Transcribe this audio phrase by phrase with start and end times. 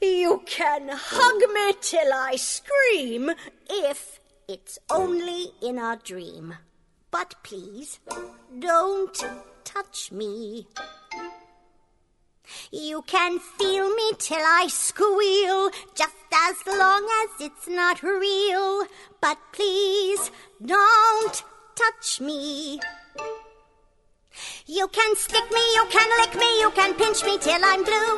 [0.00, 3.30] You can hug me till I scream
[3.68, 6.54] if it's only in a dream.
[7.10, 8.00] But please,
[8.58, 9.16] don't
[9.64, 10.66] touch me.
[12.70, 18.86] You can feel me till I squeal, just as long as it's not real.
[19.20, 20.30] But please,
[20.64, 21.42] don't
[21.74, 22.80] touch me.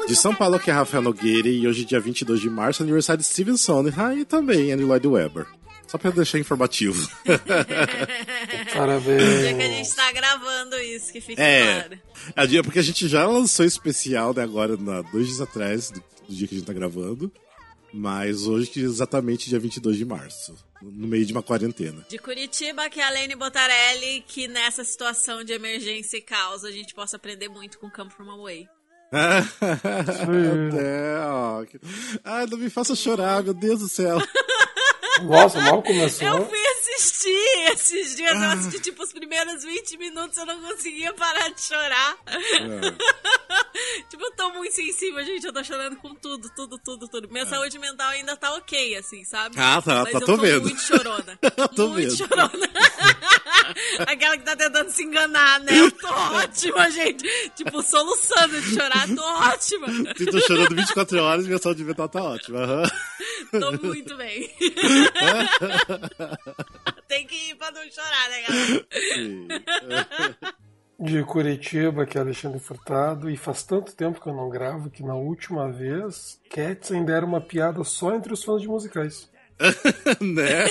[0.07, 3.29] De São Paulo, que é Rafael Nogueira, e hoje, dia 22 de março, aniversário de
[3.29, 5.47] Steven Sondheim e também Andy Lloyd Webber.
[5.87, 7.09] Só pra deixar informativo.
[8.75, 9.23] Parabéns.
[9.23, 12.01] O dia que a gente tá gravando isso, que fica É, claro.
[12.37, 16.03] é dia porque a gente já lançou especial, né, agora, na, dois dias atrás, do,
[16.29, 17.33] do dia que a gente tá gravando.
[17.93, 22.05] Mas hoje, que é exatamente dia 22 de março, no meio de uma quarentena.
[22.09, 26.71] De Curitiba, que é a Lene Botarelli, que nessa situação de emergência e caos a
[26.71, 28.69] gente possa aprender muito com Come From Away.
[29.11, 31.65] Até, ó.
[32.25, 34.19] Ai, não me faça chorar, meu Deus do céu.
[35.23, 36.29] Nossa, mal começou.
[36.29, 36.59] Eu fui
[36.99, 41.61] assistir esses dias, eu assisti tipo os primeiros 20 minutos, eu não conseguia parar de
[41.63, 42.17] chorar.
[44.11, 47.29] tipo, eu tô muito sensível, gente, eu tô chorando com tudo, tudo, tudo, tudo.
[47.31, 49.55] Minha saúde mental ainda tá ok, assim, sabe?
[49.59, 50.63] Ah, tá, Mas tá, eu tô tô vendo.
[50.63, 51.39] muito chorona.
[51.77, 52.17] Tô muito vendo.
[52.17, 52.69] chorona.
[54.07, 55.79] Aquela que tá tentando se enganar, né?
[55.79, 57.25] Eu tô ótima, gente.
[57.55, 59.87] Tipo, soluçando de chorar, tô ótima.
[60.17, 62.61] Se tô chorando 24 horas, minha saúde mental tá ótima.
[62.61, 62.83] aham.
[63.61, 64.51] Tô muito bem.
[67.09, 68.87] Tem que ir pra não chorar, né, galera?
[69.15, 69.49] Sim.
[71.01, 75.03] De Curitiba, que é Alexandre Furtado, e faz tanto tempo que eu não gravo que
[75.03, 79.31] na última vez, Cats ainda era uma piada só entre os fãs de musicais.
[80.21, 80.67] né?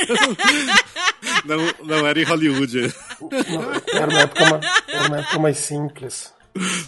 [1.45, 2.93] Não, não era em Hollywood.
[3.21, 6.33] Não, Era uma época, era uma época mais simples.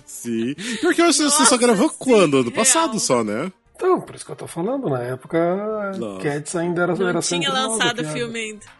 [0.05, 0.55] Sim.
[0.81, 2.38] Porque você, você só Nossa, gravou sim, quando?
[2.38, 2.55] Ano real.
[2.55, 3.52] passado só, né?
[3.75, 6.22] Então, por isso que eu tô falando, na época, Nossa.
[6.23, 8.79] Cats ainda era, Não era tinha lançado o filme ainda.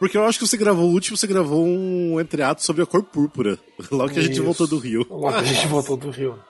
[0.00, 3.02] Porque eu acho que você gravou o último, você gravou um entreato sobre a cor
[3.02, 3.58] púrpura.
[3.92, 4.42] Logo que a gente Isso.
[4.42, 5.06] voltou do Rio.
[5.10, 6.38] Logo que a gente voltou do Rio.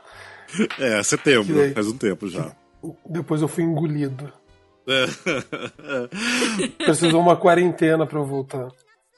[0.80, 1.72] É, setembro, daí?
[1.72, 2.50] faz um tempo já.
[3.08, 4.32] Depois eu fui engolido.
[4.84, 5.06] É.
[6.84, 8.66] Precisou uma quarentena pra eu voltar.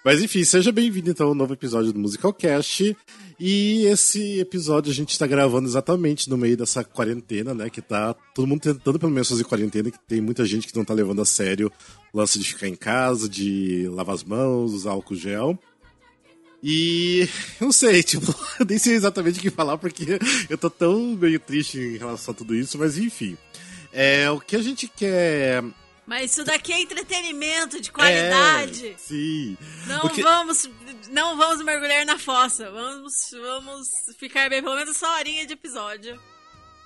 [0.05, 2.97] Mas enfim, seja bem-vindo então ao novo episódio do Musicalcast.
[3.39, 7.71] E esse episódio a gente tá gravando exatamente no meio dessa quarentena, né?
[7.71, 10.85] Que tá todo mundo tentando pelo menos fazer quarentena, que tem muita gente que não
[10.85, 11.71] tá levando a sério
[12.13, 15.57] o lance de ficar em casa, de lavar as mãos, usar álcool gel.
[16.61, 17.29] E
[17.61, 18.35] não sei, tipo,
[18.69, 20.19] nem sei exatamente o que falar, porque
[20.51, 23.37] eu tô tão meio triste em relação a tudo isso, mas enfim.
[23.93, 25.63] É, o que a gente quer
[26.07, 28.89] Mas isso daqui é entretenimento de qualidade.
[28.89, 29.57] É, sim.
[29.87, 30.69] Não Porque- vamos,
[31.11, 32.71] não vamos mergulhar na fossa.
[32.71, 36.19] Vamos, vamos ficar bem pelo menos essa horinha de episódio.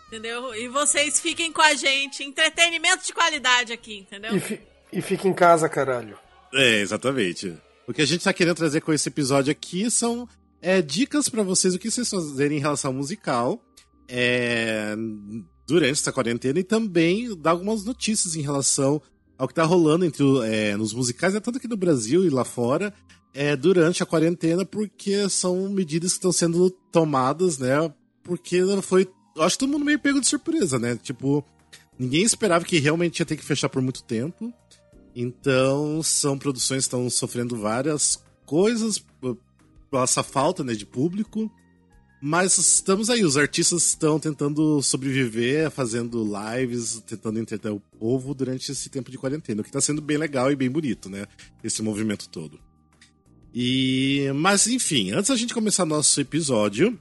[0.08, 0.54] Entendeu?
[0.54, 2.22] E vocês fiquem com a gente.
[2.22, 4.36] Entretenimento de qualidade aqui, entendeu?
[4.36, 4.60] E, fi-
[4.92, 6.18] e fica em casa, caralho.
[6.54, 7.56] É, exatamente.
[7.88, 10.28] O que a gente tá querendo trazer com esse episódio aqui são
[10.62, 13.60] é, dicas pra vocês, o que vocês fazerem em relação ao musical
[14.08, 14.94] é,
[15.66, 19.00] durante essa quarentena e também dar algumas notícias em relação
[19.36, 22.44] ao que tá rolando entre é, nos musicais, é tanto aqui no Brasil e lá
[22.44, 22.92] fora,
[23.34, 27.92] é, durante a quarentena, porque são medidas que estão sendo tomadas, né?
[28.22, 29.06] Porque foi.
[29.38, 30.96] Acho que todo mundo meio pego de surpresa, né?
[30.96, 31.44] Tipo,
[31.98, 34.52] ninguém esperava que realmente ia ter que fechar por muito tempo.
[35.14, 39.02] Então, são produções que estão sofrendo várias coisas
[40.02, 41.50] essa falta né, de público.
[42.28, 48.72] Mas estamos aí, os artistas estão tentando sobreviver, fazendo lives, tentando entreter o povo durante
[48.72, 51.26] esse tempo de quarentena, o que está sendo bem legal e bem bonito, né?
[51.62, 52.58] Esse movimento todo.
[53.54, 56.98] E, mas enfim, antes da gente começar nosso episódio,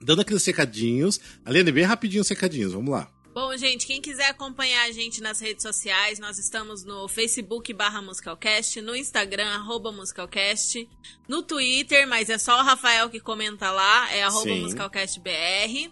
[0.00, 1.20] dando aqueles recadinhos.
[1.44, 3.08] Alene, bem rapidinho os recadinhos, vamos lá.
[3.40, 8.02] Bom, gente, quem quiser acompanhar a gente nas redes sociais, nós estamos no Facebook barra
[8.02, 10.88] Musicalcast, no Instagram, arroba Musicalcast,
[11.28, 14.62] no Twitter, mas é só o Rafael que comenta lá, é arroba Sim.
[14.62, 15.88] MusicalcastBR.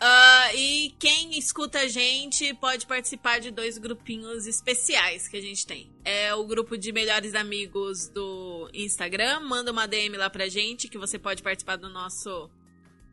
[0.00, 5.66] Ah, e quem escuta a gente pode participar de dois grupinhos especiais que a gente
[5.66, 5.92] tem.
[6.02, 10.96] É o grupo de melhores amigos do Instagram, manda uma DM lá pra gente que
[10.96, 12.48] você pode participar do nosso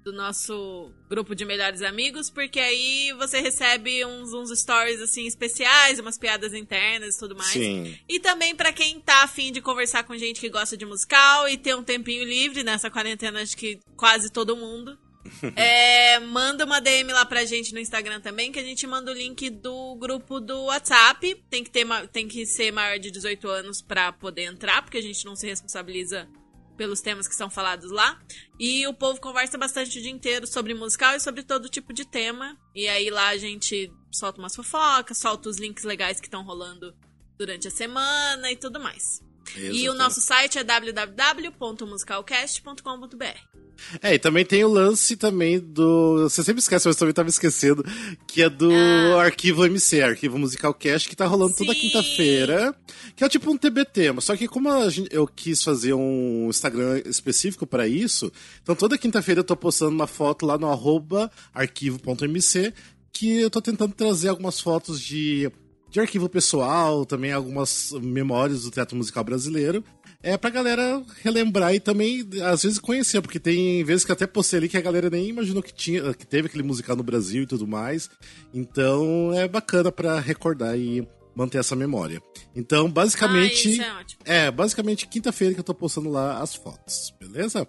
[0.07, 5.99] do nosso grupo de melhores amigos, porque aí você recebe uns, uns stories assim especiais,
[5.99, 7.51] umas piadas internas e tudo mais.
[7.51, 7.97] Sim.
[8.07, 11.57] E também pra quem tá afim de conversar com gente que gosta de musical e
[11.57, 14.97] ter um tempinho livre nessa quarentena, acho que quase todo mundo.
[15.57, 19.13] É, manda uma DM lá pra gente no Instagram também, que a gente manda o
[19.13, 21.35] link do grupo do WhatsApp.
[21.49, 25.01] Tem que, ter, tem que ser maior de 18 anos pra poder entrar, porque a
[25.01, 26.29] gente não se responsabiliza
[26.77, 28.17] pelos temas que são falados lá.
[28.59, 32.05] E o povo conversa bastante o dia inteiro sobre musical e sobre todo tipo de
[32.05, 32.57] tema.
[32.73, 36.95] E aí lá a gente solta umas fofocas, solta os links legais que estão rolando
[37.37, 39.26] durante a semana e tudo mais.
[39.55, 39.83] Exatamente.
[39.83, 43.57] E o nosso site é www.musicalcast.com.br.
[44.01, 46.23] É, e também tem o lance também do.
[46.23, 47.85] Você sempre esquece, mas eu também tava esquecendo.
[48.27, 49.23] Que é do ah.
[49.23, 51.65] arquivo MC, arquivo musical cast, que tá rolando Sim.
[51.65, 52.75] toda quinta-feira.
[53.15, 57.01] Que é tipo um TBT, mas só que como gente, eu quis fazer um Instagram
[57.05, 62.73] específico para isso, então toda quinta-feira eu tô postando uma foto lá no arroba arquivo.mc,
[63.11, 65.51] que eu tô tentando trazer algumas fotos de
[65.97, 69.83] de arquivo pessoal, também algumas memórias do teatro musical brasileiro.
[70.21, 74.59] É pra galera relembrar e também, às vezes, conhecer, porque tem vezes que até postei
[74.59, 77.47] ali que a galera nem imaginou que tinha, que teve aquele musical no Brasil e
[77.47, 78.09] tudo mais.
[78.53, 82.21] Então é bacana para recordar e manter essa memória.
[82.55, 83.79] Então, basicamente.
[83.81, 87.67] Ah, é, é, basicamente quinta-feira que eu tô postando lá as fotos, beleza?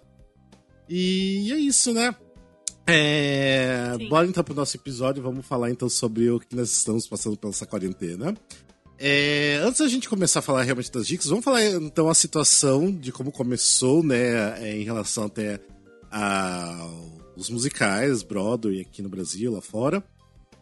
[0.87, 2.15] E é isso, né?
[2.91, 7.37] É, bora então pro nosso episódio, vamos falar então sobre o que nós estamos passando
[7.37, 8.35] pela essa quarentena.
[8.97, 12.91] É, antes da gente começar a falar realmente das dicas, vamos falar então a situação
[12.91, 15.59] de como começou, né, é, em relação até
[16.11, 16.89] a
[17.37, 20.03] os musicais, Broadway aqui no Brasil, lá fora.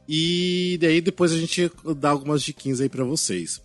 [0.07, 3.61] E daí depois a gente dá algumas diquinhas aí para vocês.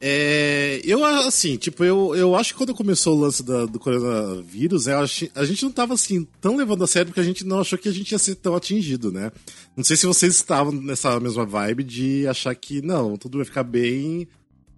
[0.00, 4.86] É, eu, assim, tipo, eu, eu acho que quando começou o lance da, do coronavírus,
[4.86, 7.78] acho, a gente não tava, assim, tão levando a sério porque a gente não achou
[7.78, 9.32] que a gente ia ser tão atingido, né?
[9.76, 13.62] Não sei se vocês estavam nessa mesma vibe de achar que, não, tudo vai ficar
[13.62, 14.28] bem.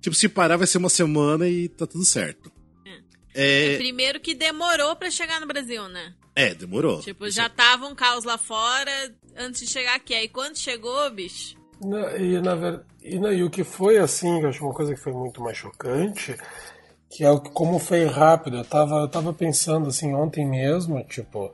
[0.01, 2.53] Tipo, se parar vai ser uma semana e tá tudo certo.
[3.35, 3.73] É.
[3.73, 3.77] é...
[3.79, 6.15] Primeiro que demorou para chegar no Brasil, né?
[6.37, 7.01] É, demorou.
[7.01, 10.15] Tipo, já tava um caos lá fora antes de chegar aqui.
[10.15, 11.56] Aí quando chegou, bicho
[12.19, 15.43] e, na e, e o que foi assim, eu acho uma coisa que foi muito
[15.43, 16.37] mais chocante,
[17.11, 18.59] que é o como foi rápido.
[18.59, 21.53] Eu tava, eu tava pensando assim ontem mesmo, tipo,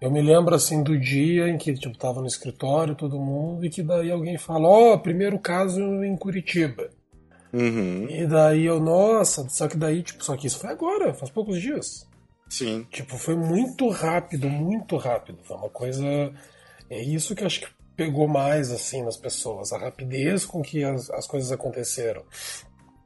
[0.00, 3.70] eu me lembro assim do dia em que tipo tava no escritório todo mundo e
[3.70, 6.90] que daí alguém fala, ó, oh, primeiro caso em Curitiba.
[7.52, 8.06] Uhum.
[8.10, 11.60] E daí eu, nossa, só que daí, tipo, só que isso foi agora, faz poucos
[11.60, 12.06] dias.
[12.48, 12.86] Sim.
[12.90, 15.38] Tipo, foi muito rápido, muito rápido.
[15.44, 16.04] Foi uma coisa.
[16.88, 17.66] É isso que acho que
[17.96, 22.22] pegou mais assim nas pessoas, a rapidez com que as, as coisas aconteceram.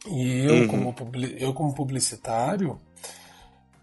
[0.08, 0.66] E eu, uhum.
[0.68, 0.94] como,
[1.38, 2.80] eu como publicitário,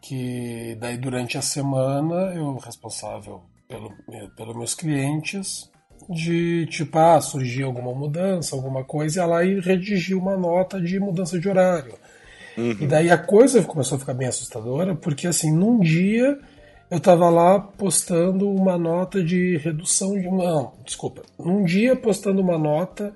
[0.01, 3.93] que daí durante a semana eu responsável pelo,
[4.35, 5.69] pelos meus clientes
[6.09, 10.99] de tipo, ah, surgir alguma mudança, alguma coisa, e lá e redigir uma nota de
[10.99, 11.93] mudança de horário.
[12.57, 12.77] Uhum.
[12.79, 16.39] E daí a coisa começou a ficar bem assustadora, porque assim, num dia
[16.89, 20.29] eu estava lá postando uma nota de redução de.
[20.29, 21.23] Não, desculpa.
[21.37, 23.13] Num dia postando uma nota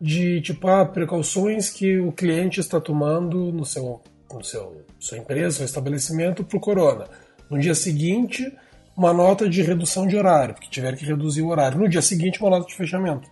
[0.00, 4.00] de tipo, ah, precauções que o cliente está tomando no seu,
[4.32, 7.06] no seu sua empresa, seu estabelecimento para o corona.
[7.50, 8.52] No dia seguinte,
[8.96, 11.78] uma nota de redução de horário, porque tiveram que reduzir o horário.
[11.78, 13.28] No dia seguinte, uma nota de fechamento.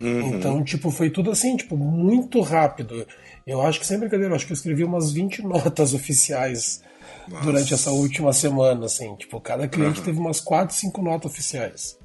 [0.00, 0.34] Uhum.
[0.34, 3.06] Então, tipo, foi tudo assim, tipo, muito rápido.
[3.46, 6.82] Eu acho que, sem brincadeira, eu acho que eu escrevi umas 20 notas oficiais
[7.28, 7.44] nossa.
[7.44, 9.14] durante essa última semana, assim.
[9.16, 10.04] Tipo, cada cliente uhum.
[10.04, 11.98] teve umas 4, 5 notas oficiais.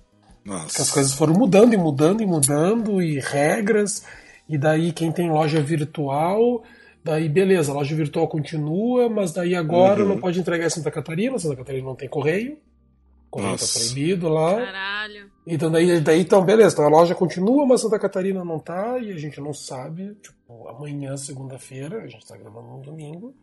[0.44, 0.66] Nossa.
[0.68, 4.04] Porque as coisas foram mudando e mudando e mudando, e regras,
[4.48, 6.64] e daí quem tem loja virtual,
[7.04, 10.10] daí beleza, a loja virtual continua, mas daí agora uhum.
[10.10, 12.58] não pode entregar em Santa Catarina, Santa Catarina não tem correio.
[13.30, 13.80] Correio tá Nossa.
[13.80, 14.56] tá proibido lá.
[14.56, 15.30] Caralho.
[15.46, 19.12] Então daí, daí então, beleza, então a loja continua, mas Santa Catarina não tá, e
[19.12, 23.36] a gente não sabe, tipo, amanhã, segunda-feira, a gente tá gravando no domingo,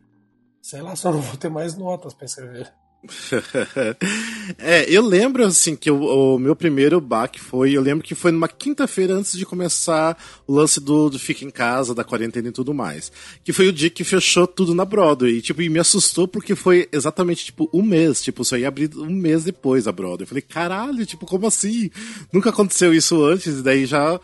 [0.67, 2.69] Sei lá, só não vou ter mais notas para escrever.
[4.59, 8.33] é, eu lembro assim que o, o, meu primeiro baque foi, eu lembro que foi
[8.33, 12.51] numa quinta-feira antes de começar o lance do, do Fica em Casa, da quarentena e
[12.51, 13.09] tudo mais.
[13.45, 15.37] Que foi o dia que fechou tudo na Broadway.
[15.37, 18.21] E, tipo, e me assustou porque foi exatamente, tipo, um mês.
[18.21, 20.23] Tipo, só ia abrir um mês depois a Broadway.
[20.23, 21.89] Eu falei, caralho, tipo, como assim?
[22.33, 24.19] Nunca aconteceu isso antes, e daí já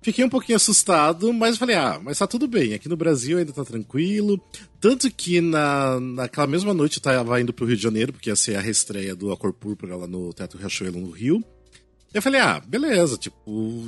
[0.00, 2.72] Fiquei um pouquinho assustado, mas falei, ah, mas tá tudo bem.
[2.72, 4.40] Aqui no Brasil ainda tá tranquilo.
[4.80, 8.36] Tanto que na, naquela mesma noite eu tava indo pro Rio de Janeiro, porque ia
[8.36, 11.42] ser a reestreia do A Cor Púrpura lá no Teatro Riachuelo, no Rio.
[12.14, 13.36] Eu falei, ah, beleza, tipo,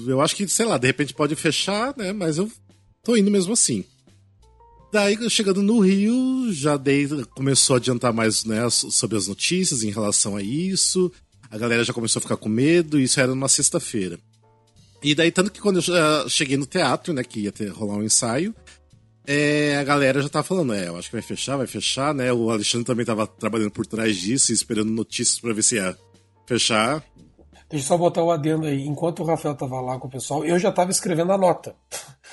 [0.06, 2.12] eu acho que, sei lá, de repente pode fechar, né?
[2.12, 2.50] Mas eu
[3.02, 3.84] tô indo mesmo assim.
[4.92, 9.90] Daí, chegando no Rio, já dei, começou a adiantar mais, né, sobre as notícias em
[9.90, 11.10] relação a isso.
[11.48, 14.18] A galera já começou a ficar com medo, isso era numa sexta-feira.
[15.02, 17.96] E daí, tanto que quando eu uh, cheguei no teatro, né, que ia ter, rolar
[17.96, 18.54] um ensaio,
[19.26, 22.32] é, a galera já tava falando, é, eu acho que vai fechar, vai fechar, né?
[22.32, 25.96] O Alexandre também tava trabalhando por trás disso, esperando notícias para ver se ia
[26.46, 27.02] fechar.
[27.70, 28.84] Deixa eu só botar o adendo aí.
[28.84, 31.76] Enquanto o Rafael tava lá com o pessoal, eu já tava escrevendo a nota.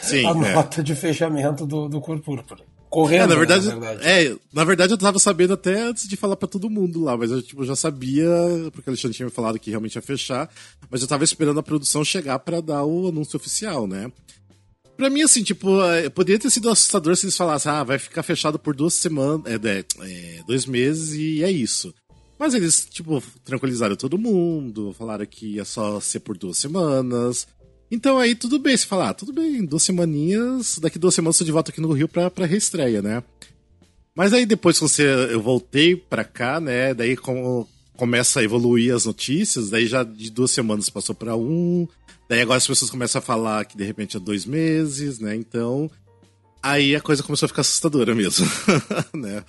[0.02, 0.54] Sim, a é.
[0.54, 2.64] nota de fechamento do, do Cor Púrpura.
[2.90, 4.08] Correndo, É, na verdade, na verdade.
[4.08, 7.32] É, na verdade eu tava sabendo até antes de falar pra todo mundo lá, mas
[7.32, 8.30] eu tipo, já sabia,
[8.72, 10.50] porque o Alexandre tinha me falado que realmente ia fechar,
[10.90, 14.12] mas eu tava esperando a produção chegar pra dar o anúncio oficial, né?
[14.96, 18.24] Pra mim, assim, tipo, é, poderia ter sido assustador se eles falassem, ah, vai ficar
[18.24, 21.94] fechado por duas semanas, é, é, dois meses e é isso.
[22.40, 27.48] Mas eles, tipo, tranquilizaram todo mundo, falaram que ia só ser por duas semanas.
[27.90, 31.40] Então aí tudo bem, você fala, ah, tudo bem, duas semaninhas, daqui duas semanas eu
[31.40, 33.24] tô de volta aqui no Rio pra, pra reestreia, né?
[34.14, 37.16] Mas aí depois que você, eu voltei pra cá, né, daí
[37.96, 41.88] começa a evoluir as notícias, daí já de duas semanas passou pra um,
[42.28, 45.90] daí agora as pessoas começam a falar que de repente é dois meses, né, então
[46.62, 48.46] aí a coisa começou a ficar assustadora mesmo,
[49.14, 49.44] né?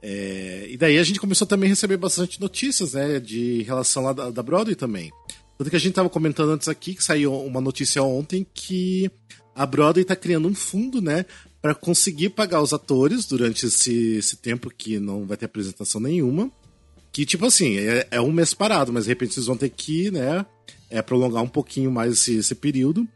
[0.00, 4.12] É, e daí a gente começou também a receber bastante notícias, né, de relação lá
[4.12, 5.12] da, da Broadway também.
[5.58, 9.10] Tanto que a gente tava comentando antes aqui que saiu uma notícia ontem que
[9.54, 11.26] a Broadway tá criando um fundo, né,
[11.60, 16.50] para conseguir pagar os atores durante esse, esse tempo que não vai ter apresentação nenhuma.
[17.12, 20.10] Que, tipo assim, é, é um mês parado, mas de repente vocês vão ter que,
[20.10, 20.46] né,
[20.90, 23.06] é, prolongar um pouquinho mais esse, esse período.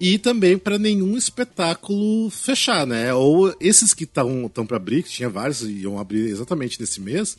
[0.00, 3.12] E também para nenhum espetáculo fechar, né?
[3.12, 7.36] Ou esses que estão para abrir, que tinha vários, iam abrir exatamente nesse mês,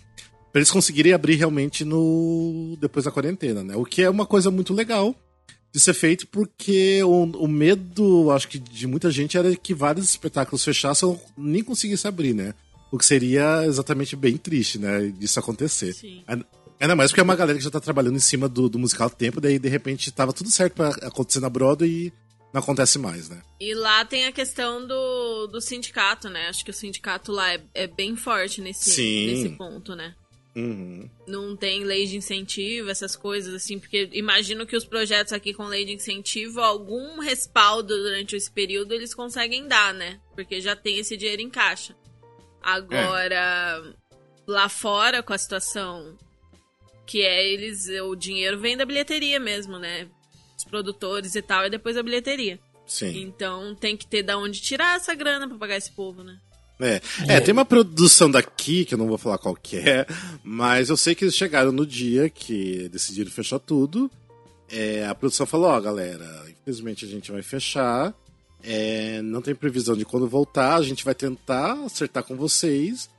[0.51, 3.75] para eles conseguirem abrir realmente no depois da quarentena, né?
[3.75, 5.15] O que é uma coisa muito legal
[5.71, 10.09] de ser feito, porque o, o medo, acho que de muita gente era que vários
[10.09, 12.53] espetáculos fechassem ou nem conseguissem abrir, né?
[12.91, 15.13] O que seria exatamente bem triste, né?
[15.17, 15.93] Disso acontecer.
[15.93, 16.23] Sim.
[16.79, 19.07] Ainda mais porque é uma galera que já tá trabalhando em cima do, do musical
[19.07, 22.13] há tempo, daí de repente tava tudo certo para acontecer na Broadway e
[22.51, 23.41] não acontece mais, né?
[23.59, 26.47] E lá tem a questão do, do sindicato, né?
[26.47, 29.27] Acho que o sindicato lá é, é bem forte nesse, Sim.
[29.27, 30.15] nesse ponto, né?
[30.55, 31.09] Uhum.
[31.27, 35.65] Não tem lei de incentivo, essas coisas assim, porque imagino que os projetos aqui com
[35.65, 40.19] lei de incentivo, algum respaldo durante esse período eles conseguem dar, né?
[40.35, 41.95] Porque já tem esse dinheiro em caixa.
[42.61, 43.95] Agora,
[44.45, 46.17] lá fora, com a situação
[47.05, 50.07] que é eles, o dinheiro vem da bilheteria mesmo, né?
[50.57, 52.59] Os produtores e tal, e depois a bilheteria.
[52.85, 53.21] Sim.
[53.21, 56.39] Então tem que ter da onde tirar essa grana pra pagar esse povo, né?
[56.79, 57.01] É.
[57.27, 60.07] é, tem uma produção daqui, que eu não vou falar qual que é,
[60.43, 64.09] mas eu sei que eles chegaram no dia que decidiram fechar tudo.
[64.71, 68.13] É, a produção falou, ó, galera, infelizmente a gente vai fechar.
[68.63, 73.09] é, não tem previsão de quando voltar, a gente vai tentar acertar com vocês.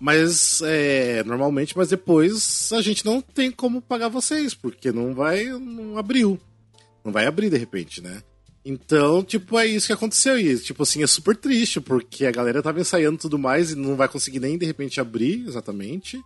[0.00, 5.44] Mas é, normalmente, mas depois a gente não tem como pagar vocês, porque não vai.
[5.44, 6.40] não abriu.
[7.04, 8.22] Não vai abrir de repente, né?
[8.70, 10.38] Então, tipo, é isso que aconteceu.
[10.38, 13.96] E, tipo assim, é super triste, porque a galera tava ensaiando tudo mais e não
[13.96, 16.20] vai conseguir nem de repente abrir exatamente.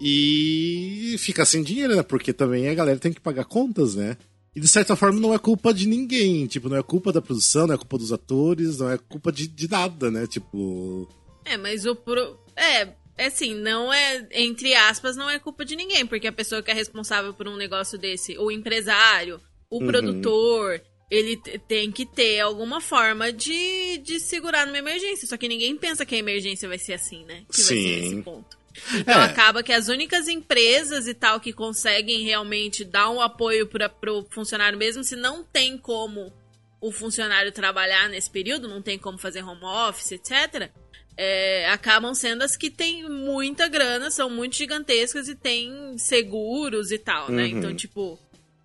[0.00, 2.02] E fica sem dinheiro, né?
[2.02, 4.16] Porque também a galera tem que pagar contas, né?
[4.56, 6.46] E de certa forma não é culpa de ninguém.
[6.46, 9.46] Tipo, não é culpa da produção, não é culpa dos atores, não é culpa de,
[9.46, 10.26] de nada, né?
[10.26, 11.08] Tipo.
[11.44, 12.38] É, mas o pro...
[12.56, 16.62] É, é assim, não é, entre aspas, não é culpa de ninguém, porque a pessoa
[16.62, 19.86] que é responsável por um negócio desse, o empresário, o Uhum.
[19.86, 21.36] produtor, ele
[21.66, 25.26] tem que ter alguma forma de, de segurar numa emergência.
[25.26, 27.44] Só que ninguém pensa que a emergência vai ser assim, né?
[27.50, 28.22] Que vai ser Sim.
[28.22, 28.58] ponto.
[28.94, 29.24] Então É.
[29.24, 34.24] acaba que as únicas empresas e tal que conseguem realmente dar um apoio para pro
[34.30, 36.32] funcionário, mesmo se não tem como
[36.80, 40.70] o funcionário trabalhar nesse período, não tem como fazer home office, etc.
[41.16, 46.98] é, acabam sendo as que têm muita grana, são muito gigantescas e têm seguros e
[46.98, 47.42] tal, né?
[47.44, 47.58] Uhum.
[47.58, 48.16] Então, tipo,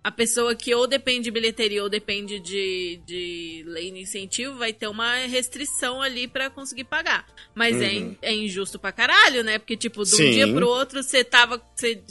[0.04, 4.70] a pessoa que ou depende de bilheteria ou depende de, de lei de incentivo vai
[4.70, 7.26] ter uma restrição ali pra conseguir pagar.
[7.54, 9.58] Mas é, in- é injusto pra caralho, né?
[9.58, 10.30] Porque, tipo, de um Sim.
[10.32, 11.58] dia pro outro você tava.
[11.74, 12.04] Você,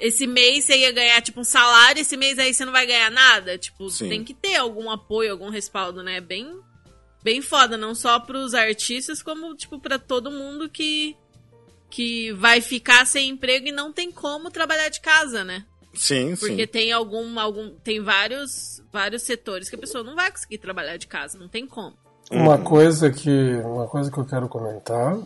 [0.00, 3.10] esse mês você ia ganhar, tipo, um salário, esse mês aí você não vai ganhar
[3.10, 3.58] nada.
[3.58, 4.08] Tipo, Sim.
[4.08, 6.22] tem que ter algum apoio, algum respaldo, né?
[6.22, 6.58] Bem,
[7.22, 11.14] bem foda, não só pros artistas, como, tipo, pra todo mundo que,
[11.90, 15.66] que vai ficar sem emprego e não tem como trabalhar de casa, né?
[15.94, 16.66] Sim, Porque sim.
[16.66, 17.70] tem algum, algum.
[17.82, 21.66] Tem vários, vários setores que a pessoa não vai conseguir trabalhar de casa, não tem
[21.66, 21.96] como.
[22.30, 25.18] Uma coisa que uma coisa que eu quero comentar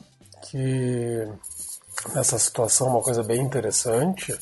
[0.51, 1.29] que
[2.15, 4.37] nessa situação uma coisa bem interessante.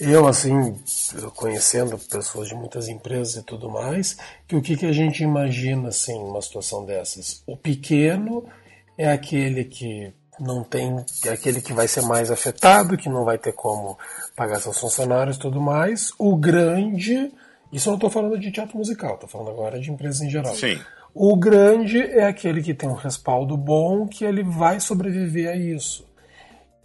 [0.00, 0.80] Eu assim,
[1.36, 4.16] conhecendo pessoas de muitas empresas e tudo mais,
[4.48, 7.42] que o que, que a gente imagina assim numa situação dessas?
[7.46, 8.48] O pequeno
[8.96, 13.36] é aquele que não tem, é aquele que vai ser mais afetado, que não vai
[13.36, 13.98] ter como
[14.40, 16.14] pagar seus funcionários e tudo mais.
[16.18, 17.30] O grande,
[17.70, 20.54] isso eu não estou falando de teatro musical, estou falando agora de empresas em geral.
[20.54, 20.80] Sim.
[21.12, 26.08] O grande é aquele que tem um respaldo bom, que ele vai sobreviver a isso.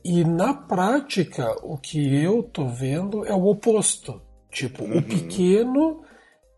[0.03, 4.21] E na prática, o que eu tô vendo é o oposto.
[4.51, 6.01] Tipo, o pequeno,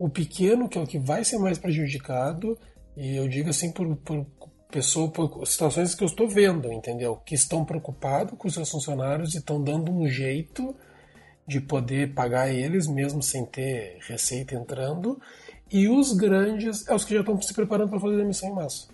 [0.00, 2.58] o pequeno que é o que vai ser mais prejudicado,
[2.96, 4.26] e eu digo assim por, por
[4.68, 5.12] pessoa,
[5.46, 7.14] situações que eu estou vendo, entendeu?
[7.24, 10.74] Que estão preocupados com os seus funcionários e estão dando um jeito
[11.48, 15.18] de poder pagar eles mesmo sem ter receita entrando.
[15.72, 18.88] E os grandes é os que já estão se preparando para fazer demissão em massa.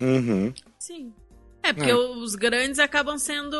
[0.00, 0.52] Uhum.
[0.78, 1.12] Sim.
[1.62, 1.94] É, porque é.
[1.94, 3.56] os grandes acabam sendo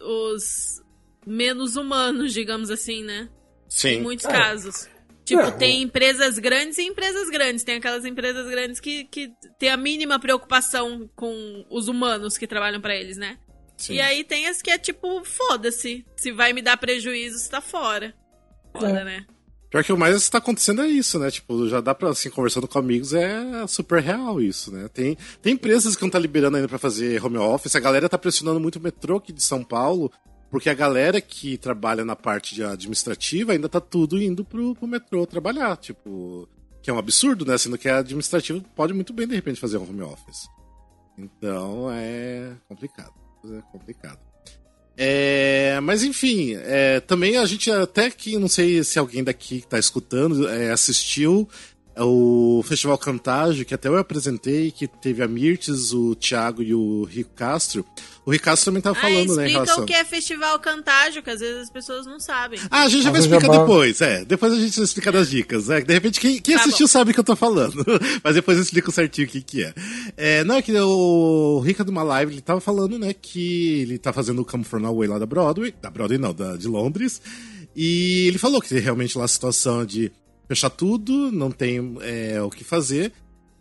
[0.00, 0.82] os
[1.26, 3.28] menos humanos, digamos assim, né?
[3.68, 3.88] Sim.
[3.88, 4.32] Em muitos é.
[4.32, 4.88] casos.
[5.24, 5.50] Tipo, é.
[5.50, 7.64] tem empresas grandes e empresas grandes.
[7.64, 12.80] Tem aquelas empresas grandes que, que tem a mínima preocupação com os humanos que trabalham
[12.80, 13.36] para eles, né?
[13.76, 13.94] Sim.
[13.94, 16.04] E aí tem as que é tipo, foda-se.
[16.16, 18.14] Se vai me dar prejuízo, você tá fora.
[18.72, 19.04] Foda, é.
[19.04, 19.26] né?
[19.70, 21.30] Pior que o mais está acontecendo é isso, né?
[21.30, 24.88] Tipo, já dá pra, assim, conversando com amigos, é super real isso, né?
[24.88, 28.16] Tem, tem empresas que não tá liberando ainda para fazer home office, a galera tá
[28.16, 30.10] pressionando muito o metrô aqui de São Paulo
[30.50, 34.86] porque a galera que trabalha na parte de administrativa ainda tá tudo indo pro, pro
[34.86, 35.76] metrô trabalhar.
[35.76, 36.48] Tipo,
[36.82, 37.58] que é um absurdo, né?
[37.58, 40.48] Sendo que a administrativa pode muito bem, de repente, fazer um home office.
[41.18, 43.25] Então é complicado.
[43.50, 44.18] É complicado.
[44.98, 49.66] É, mas enfim, é, também a gente até que não sei se alguém daqui que
[49.66, 51.46] tá escutando é, assistiu
[52.04, 57.04] o Festival Cantágio, que até eu apresentei, que teve a Mirtes, o Thiago e o
[57.04, 57.84] Rico Castro.
[58.24, 59.82] O Rico Castro também tava ah, falando, né, em relação...
[59.82, 62.60] o que é Festival Cantágio, que às vezes as pessoas não sabem.
[62.70, 64.24] Ah, a gente já vai explicar depois, é.
[64.24, 65.80] Depois a gente explica das dicas, é.
[65.80, 66.90] De repente, quem, quem tá assistiu bom.
[66.90, 67.84] sabe o que eu tô falando.
[68.22, 69.74] Mas depois eu explico certinho o que que é.
[70.16, 73.96] é não, é que o Rica de uma live, ele tava falando, né, que ele
[73.96, 75.72] tá fazendo o Come From Away lá da Broadway.
[75.80, 77.22] Da Broadway não, da, de Londres.
[77.74, 80.10] E ele falou que realmente lá a situação de
[80.48, 83.12] fechar tudo, não tem é, o que fazer.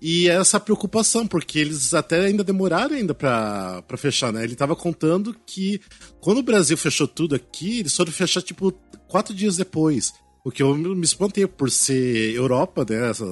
[0.02, 4.44] E essa preocupação, porque eles até ainda demoraram ainda para fechar, né?
[4.44, 5.82] Ele tava contando que
[6.20, 8.72] quando o Brasil fechou tudo aqui, eles foram fechar, tipo,
[9.08, 10.14] quatro dias depois.
[10.44, 13.10] O que eu me espantei por ser Europa, né?
[13.10, 13.26] Essa,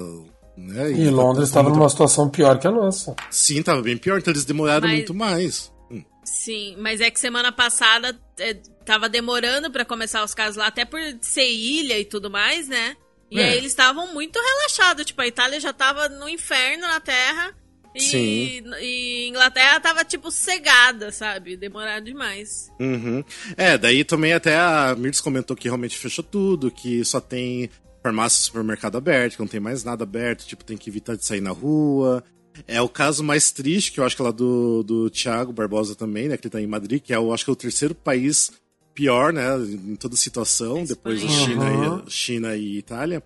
[0.57, 0.91] né?
[0.93, 1.79] E, e Londres estava muito...
[1.79, 3.15] numa situação pior que a nossa.
[3.29, 4.97] Sim, tava bem pior, então eles demoraram mas...
[4.97, 5.71] muito mais.
[5.91, 6.03] Hum.
[6.23, 8.55] Sim, mas é que semana passada é,
[8.85, 12.95] tava demorando para começar os casos lá, até por ser ilha e tudo mais, né?
[13.33, 13.49] E é.
[13.49, 15.05] aí eles estavam muito relaxados.
[15.05, 17.55] Tipo, a Itália já tava no inferno na Terra.
[17.95, 18.63] E, Sim.
[18.79, 21.57] e Inglaterra tava, tipo, cegada, sabe?
[21.57, 22.71] Demorado demais.
[22.79, 23.23] Uhum.
[23.55, 27.69] É, daí também até a Mirtz comentou que realmente fechou tudo, que só tem
[28.01, 31.25] farmácia e supermercado aberto, que não tem mais nada aberto, tipo, tem que evitar de
[31.25, 32.23] sair na rua.
[32.67, 35.95] É o caso mais triste, que eu acho que é lá do, do Thiago Barbosa
[35.95, 36.37] também, né?
[36.37, 38.51] Que ele tá em Madrid, que é, eu acho que é o terceiro país
[38.93, 42.03] pior, né, em toda situação, depois da China, uhum.
[42.07, 43.23] e, China e Itália.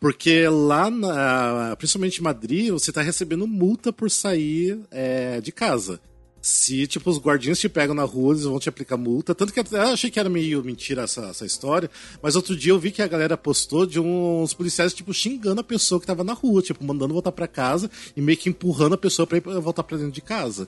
[0.00, 6.00] Porque lá, na, principalmente em Madrid, você tá recebendo multa por sair é, de casa.
[6.40, 9.34] Se, tipo, os guardinhas te pegam na rua, eles vão te aplicar multa.
[9.34, 11.90] Tanto que eu achei que era meio mentira essa, essa história.
[12.22, 15.64] Mas outro dia eu vi que a galera postou de uns policiais, tipo, xingando a
[15.64, 18.98] pessoa que tava na rua, tipo, mandando voltar para casa e meio que empurrando a
[18.98, 20.66] pessoa pra ir, voltar pra dentro de casa.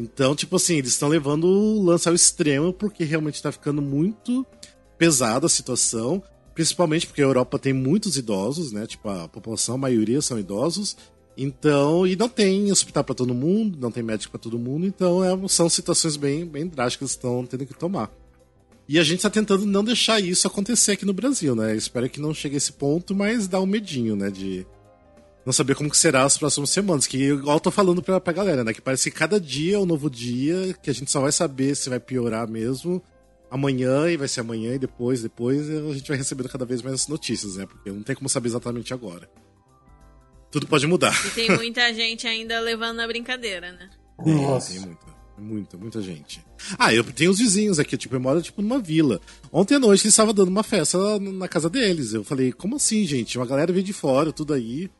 [0.00, 4.46] Então, tipo assim, eles estão levando o lance ao extremo porque realmente tá ficando muito
[4.96, 6.22] pesada a situação.
[6.54, 8.86] Principalmente porque a Europa tem muitos idosos, né?
[8.86, 10.96] Tipo, a população, a maioria são idosos.
[11.36, 15.24] Então, e não tem hospital para todo mundo, não tem médico para todo mundo, então
[15.24, 18.10] é, são situações bem, bem drásticas que estão tendo que tomar.
[18.88, 21.76] E a gente está tentando não deixar isso acontecer aqui no Brasil, né?
[21.76, 24.30] Espero que não chegue a esse ponto, mas dá um medinho, né?
[24.30, 24.66] De,
[25.44, 27.06] não saber como que será as próximas semanas.
[27.06, 28.72] Que igual eu tô falando pra, pra galera, né?
[28.72, 31.74] Que parece que cada dia é um novo dia, que a gente só vai saber
[31.74, 33.02] se vai piorar mesmo
[33.50, 37.08] amanhã, e vai ser amanhã, e depois, depois, a gente vai recebendo cada vez mais
[37.08, 37.66] notícias, né?
[37.66, 39.28] Porque não tem como saber exatamente agora.
[40.50, 41.14] Tudo pode mudar.
[41.26, 43.90] E tem muita gente ainda levando na brincadeira, né?
[44.24, 44.72] Nossa.
[44.72, 45.06] Tem muita,
[45.38, 46.44] muita, muita gente.
[46.78, 49.20] Ah, eu tenho os vizinhos aqui, tipo, eu moro tipo numa vila.
[49.52, 52.12] Ontem à noite eles estavam dando uma festa na casa deles.
[52.12, 53.36] Eu falei, como assim, gente?
[53.36, 54.90] Uma galera veio de fora, tudo aí.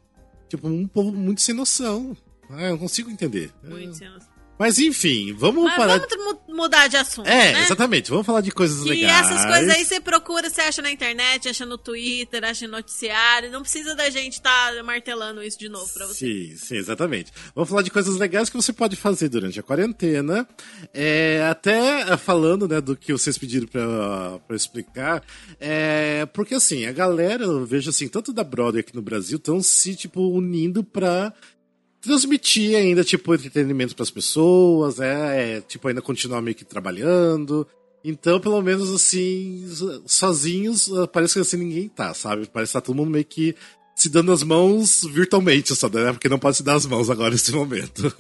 [0.51, 2.17] Tipo, um povo muito sem noção.
[2.51, 3.53] Ah, eu não consigo entender.
[3.63, 3.95] Muito é...
[3.95, 4.30] sem noção.
[4.61, 5.99] Mas enfim, vamos Mas parar.
[5.99, 7.27] Vamos mudar de assunto.
[7.27, 7.63] É, né?
[7.63, 8.11] exatamente.
[8.11, 9.27] Vamos falar de coisas que legais.
[9.27, 13.51] essas coisas aí você procura, você acha na internet, acha no Twitter, acha no noticiário.
[13.51, 16.27] Não precisa da gente estar tá martelando isso de novo pra você.
[16.27, 17.33] Sim, sim, exatamente.
[17.55, 20.47] Vamos falar de coisas legais que você pode fazer durante a quarentena.
[20.93, 25.23] É, até falando né, do que vocês pediram pra, pra explicar.
[25.59, 29.63] É, porque assim, a galera, eu vejo assim, tanto da Broadway aqui no Brasil, estão
[29.63, 31.33] se, tipo, unindo pra
[32.01, 35.57] transmitir ainda, tipo, entretenimento para as pessoas, né?
[35.57, 37.67] É, tipo, ainda continuar meio que trabalhando.
[38.03, 39.67] Então, pelo menos assim,
[40.07, 42.47] sozinhos, ah, parece que assim ninguém tá, sabe?
[42.47, 43.55] Parece que tá todo mundo meio que
[43.95, 46.11] se dando as mãos virtualmente, só, né?
[46.11, 48.11] Porque não pode se dar as mãos agora nesse momento.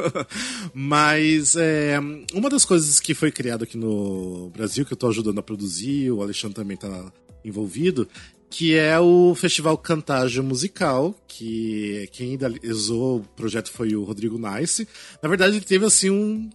[0.75, 1.99] Mas é,
[2.35, 6.11] uma das coisas que foi criado aqui no Brasil, que eu tô ajudando a produzir,
[6.11, 7.11] o Alexandre também tá
[7.43, 8.07] envolvido,
[8.51, 14.89] que é o Festival Cantágio Musical, que quem idealizou o projeto foi o Rodrigo Nice.
[15.23, 16.51] Na verdade, ele teve assim um,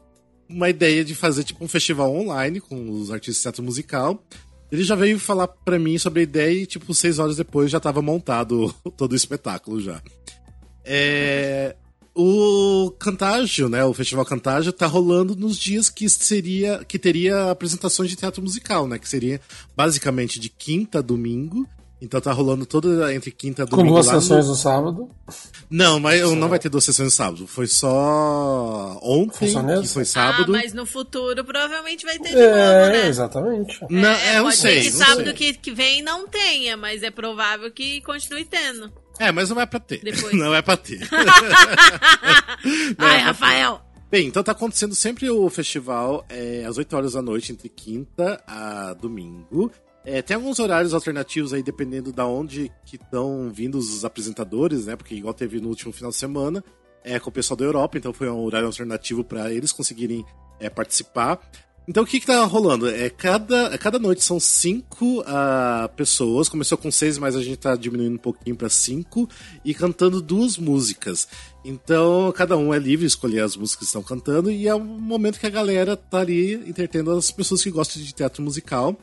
[0.48, 4.22] uma ideia de fazer tipo um festival online com os artistas de teatro musical.
[4.70, 7.78] Ele já veio falar para mim sobre a ideia e, tipo, seis horas depois já
[7.78, 10.02] estava montado todo o espetáculo já.
[10.84, 11.78] É,
[12.14, 18.10] o Cantágio, né, o Festival Cantágio tá rolando nos dias que seria que teria apresentações
[18.10, 19.40] de teatro musical, né, que seria
[19.76, 21.68] basicamente de quinta a domingo
[22.02, 23.88] então tá rolando toda entre quinta e domingo.
[23.88, 24.52] Com duas sessões no...
[24.52, 25.10] no sábado?
[25.70, 26.36] Não, mas Sim.
[26.36, 27.48] não vai ter duas sessões no sábado.
[27.48, 30.56] Foi só ontem, que foi sábado.
[30.56, 33.08] Ah, mas no futuro provavelmente vai ter de é, novo, né?
[33.08, 33.84] exatamente.
[33.84, 37.02] É, não, é, eu pode sei, ser que sábado que, que vem não tenha, mas
[37.02, 38.92] é provável que continue tendo.
[39.18, 40.02] É, mas não é pra ter.
[40.04, 40.34] Depois.
[40.38, 41.00] Não é pra ter.
[42.98, 43.78] Ai, é Rafael!
[43.78, 43.86] Ter.
[44.12, 48.42] Bem, então tá acontecendo sempre o festival é, às 8 horas da noite, entre quinta
[48.46, 49.72] a domingo.
[50.06, 54.96] É, tem alguns horários alternativos aí, dependendo da onde que estão vindo os apresentadores, né?
[54.96, 56.64] Porque igual teve no último final de semana,
[57.04, 60.24] é com o pessoal da Europa, então foi um horário alternativo para eles conseguirem
[60.60, 61.40] é, participar.
[61.88, 62.90] Então o que, que tá rolando?
[62.90, 66.50] É cada, cada noite são cinco uh, pessoas.
[66.50, 69.30] Começou com seis, mas a gente tá diminuindo um pouquinho para cinco
[69.64, 71.28] e cantando duas músicas.
[71.64, 75.40] Então cada um é livre escolher as músicas que estão cantando e é um momento
[75.40, 78.98] que a galera tá ali entretendo as pessoas que gostam de teatro musical.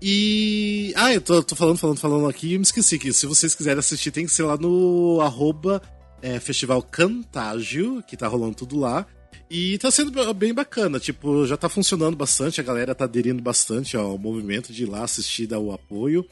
[0.00, 0.92] E.
[0.96, 3.78] Ah, eu tô, tô, falando, falando, falando aqui e me esqueci que se vocês quiserem
[3.78, 5.80] assistir, tem que ser lá no arroba
[6.22, 9.06] é, Festival Cantágio, que tá rolando tudo lá.
[9.48, 13.96] E tá sendo bem bacana, tipo, já tá funcionando bastante, a galera tá aderindo bastante
[13.96, 16.26] ao movimento de ir lá assistir, dar o apoio.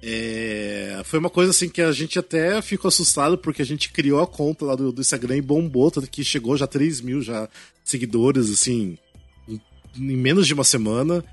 [0.00, 4.22] É, foi uma coisa assim que a gente até ficou assustado porque a gente criou
[4.22, 7.48] a conta lá do, do Instagram e bombou, tanto que chegou já 3 mil já
[7.82, 8.98] seguidores, assim,
[9.48, 9.60] em,
[9.96, 11.24] em menos de uma semana.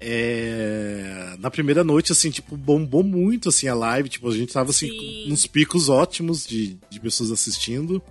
[0.00, 1.34] É...
[1.38, 4.08] Na primeira noite, assim, tipo, bombou muito, assim, a live.
[4.08, 5.28] Tipo, a gente tava, assim, Sim.
[5.28, 8.02] nos picos ótimos de, de pessoas assistindo.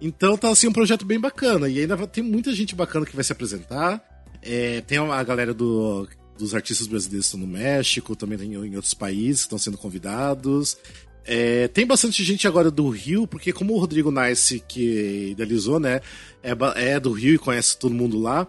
[0.00, 1.68] Então tá, assim, um projeto bem bacana.
[1.68, 4.02] E ainda tem muita gente bacana que vai se apresentar.
[4.42, 6.06] É, tem a galera do,
[6.38, 9.78] dos artistas brasileiros que estão no México, também tem em outros países que estão sendo
[9.78, 10.76] convidados.
[11.24, 16.00] É, tem bastante gente agora do Rio, porque como o Rodrigo Nice, que idealizou, né,
[16.40, 16.52] é,
[16.92, 18.46] é do Rio e conhece todo mundo lá,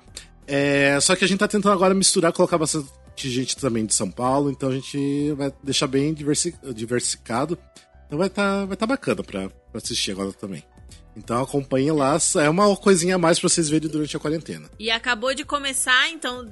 [0.47, 4.09] é, só que a gente tá tentando agora misturar, colocar bastante gente também de São
[4.09, 7.57] Paulo, então a gente vai deixar bem diversificado.
[8.05, 10.63] Então vai tá, vai tá bacana pra, pra assistir agora também.
[11.17, 14.69] Então acompanhe lá, é uma coisinha a mais pra vocês verem durante a quarentena.
[14.77, 16.47] E acabou de começar, então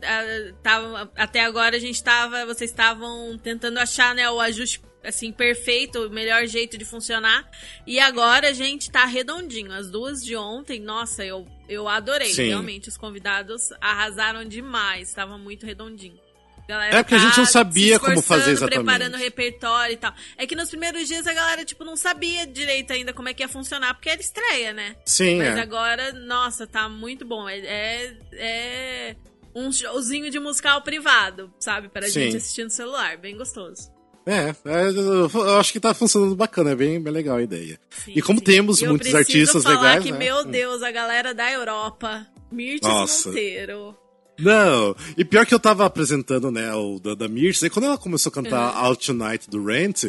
[0.64, 6.08] tava, até agora a gente tava, vocês estavam tentando achar né, o ajuste assim, perfeito,
[6.08, 7.48] o melhor jeito de funcionar.
[7.86, 9.72] E agora a gente tá redondinho.
[9.72, 12.34] As duas de ontem, nossa, eu, eu adorei.
[12.34, 12.48] Sim.
[12.48, 15.14] Realmente, os convidados arrasaram demais.
[15.14, 16.20] Tava muito redondinho.
[16.68, 18.84] Galera é porque tá a gente não sabia como fazer exatamente.
[18.84, 20.14] preparando repertório e tal.
[20.36, 23.44] É que nos primeiros dias a galera, tipo, não sabia direito ainda como é que
[23.44, 24.96] ia funcionar, porque era estreia, né?
[25.06, 25.62] Sim, Mas é.
[25.62, 27.48] agora, nossa, tá muito bom.
[27.48, 29.16] É, é, é
[29.54, 31.88] um showzinho de musical privado, sabe?
[31.88, 32.22] Pra Sim.
[32.22, 33.16] gente assistir no celular.
[33.18, 33.95] Bem gostoso.
[34.26, 37.80] É, é, eu acho que tá funcionando bacana, é bem, bem legal a ideia.
[38.04, 38.46] Sim, e como sim.
[38.46, 40.04] temos e muitos artistas falar legais.
[40.04, 40.18] que, né?
[40.18, 43.96] meu Deus, a galera da Europa, Mirtes Monteiro.
[44.38, 48.30] Não, e pior que eu tava apresentando, né, o da, da e quando ela começou
[48.30, 48.86] a cantar uhum.
[48.86, 50.06] Out Tonight do Rent,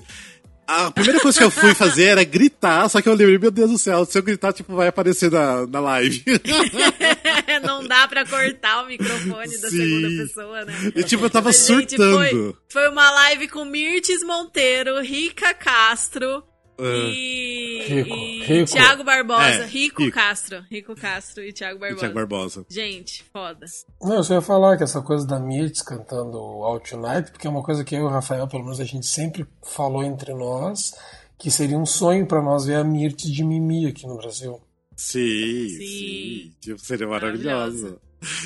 [0.67, 3.71] a primeira coisa que eu fui fazer era gritar, só que eu lembrei, meu Deus
[3.71, 6.25] do céu, se eu gritar, tipo, vai aparecer na, na live.
[7.65, 9.77] Não dá pra cortar o microfone da Sim.
[9.77, 10.93] segunda pessoa, né?
[10.95, 12.23] E tipo, eu tava Mas, surtando.
[12.23, 16.43] Gente, foi, foi uma live com Mirtes Monteiro, Rica Castro,
[16.79, 18.73] e, Rico, e Rico.
[18.73, 20.65] Thiago Barbosa, é, Rico, Rico, Castro.
[20.71, 21.97] Rico Castro e Thiago Barbosa.
[21.97, 22.67] E Thiago Barbosa.
[22.69, 23.67] Gente, foda.
[24.03, 27.51] Não, eu só ia falar que essa coisa da Mirtz cantando Out Tonight, porque é
[27.51, 30.95] uma coisa que eu e o Rafael, pelo menos, a gente sempre falou entre nós,
[31.39, 34.61] que seria um sonho para nós ver a Mirtz de Mimi aqui no Brasil.
[34.97, 35.79] Sim, sim.
[35.79, 36.57] sim.
[36.61, 38.01] Tipo, seria maravilhoso.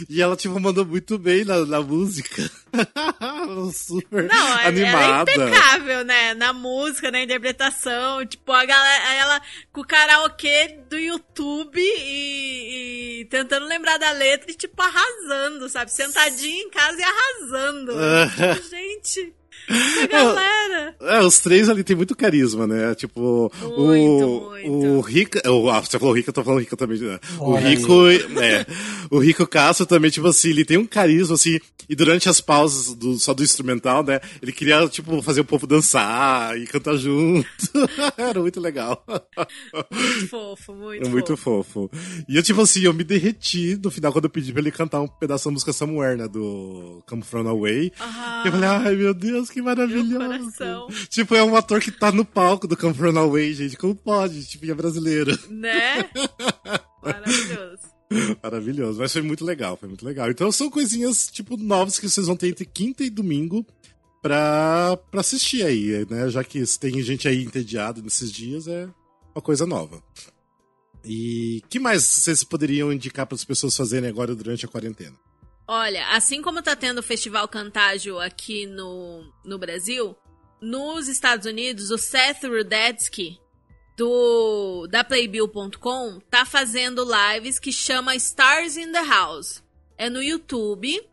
[0.08, 2.50] E ela, tipo, mandou muito bem na, na música.
[3.72, 5.30] Super Não, animada.
[5.32, 6.34] Ela é impecável, né?
[6.34, 8.24] Na música, na interpretação.
[8.26, 14.50] Tipo, a galera, ela com o karaokê do YouTube e, e tentando lembrar da letra
[14.50, 15.92] e, tipo, arrasando, sabe?
[15.92, 17.92] Sentadinha em casa e arrasando.
[18.68, 19.39] Gente.
[19.68, 20.94] A galera.
[21.00, 22.94] É, é, os três ali tem muito carisma, né?
[22.94, 24.86] Tipo, muito, o, muito.
[24.86, 25.50] o Rica.
[25.50, 26.98] O, ah, você falou Rica, eu tô falando Rica também.
[26.98, 27.18] Né?
[27.38, 28.08] O Rico.
[28.40, 28.66] É,
[29.10, 31.58] o Rico Castro também, tipo assim, ele tem um carisma, assim.
[31.88, 34.20] E durante as pausas do, só do instrumental, né?
[34.40, 37.44] Ele queria, tipo, fazer o povo dançar e cantar junto.
[38.16, 39.04] Era muito legal.
[39.90, 41.88] Muito fofo, muito, muito fofo.
[41.88, 42.24] fofo.
[42.28, 45.00] E eu, tipo assim, eu me derreti no final quando eu pedi pra ele cantar
[45.00, 46.28] um pedaço da música Somewhere, né?
[46.28, 47.90] Do Come From Away.
[48.44, 50.86] Eu falei, ai meu Deus, que que maravilhoso.
[51.08, 53.76] Tipo, é um ator que tá no palco do Come From Away, gente.
[53.76, 54.44] Como pode?
[54.46, 55.38] Tipo, é brasileiro.
[55.48, 56.08] Né?
[57.02, 57.82] Maravilhoso.
[58.42, 58.98] Maravilhoso.
[59.00, 60.30] Mas foi muito legal, foi muito legal.
[60.30, 63.66] Então são coisinhas, tipo, novas que vocês vão ter entre quinta e domingo
[64.22, 66.28] pra, pra assistir aí, né?
[66.28, 68.88] Já que tem gente aí entediada nesses dias, é
[69.34, 70.02] uma coisa nova.
[71.04, 75.16] E que mais vocês poderiam indicar para as pessoas fazerem agora durante a quarentena?
[75.72, 80.16] Olha, assim como tá tendo o Festival Cantágio aqui no, no Brasil,
[80.60, 83.38] nos Estados Unidos, o Seth Rudetsky,
[83.96, 89.62] do da Playbill.com, tá fazendo lives que chama Stars in the House.
[89.96, 91.08] É no YouTube.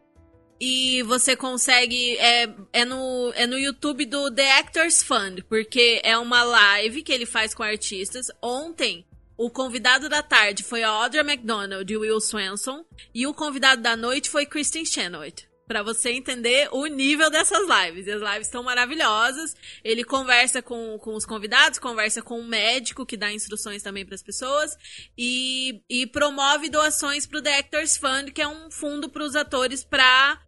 [0.59, 2.17] E você consegue.
[2.17, 7.13] É, é, no, é no YouTube do The Actors Fund, porque é uma live que
[7.13, 8.31] ele faz com artistas.
[8.41, 9.05] Ontem,
[9.37, 12.83] o convidado da tarde foi a Audra McDonald e Will Swenson.
[13.13, 15.45] E o convidado da noite foi Kristen Chenoweth.
[15.67, 18.07] Pra você entender o nível dessas lives.
[18.07, 19.53] E as lives estão maravilhosas.
[19.83, 24.15] Ele conversa com, com os convidados, conversa com um médico que dá instruções também para
[24.15, 24.75] as pessoas.
[25.15, 29.83] E, e promove doações pro The Actors Fund, que é um fundo para os atores
[29.83, 30.41] pra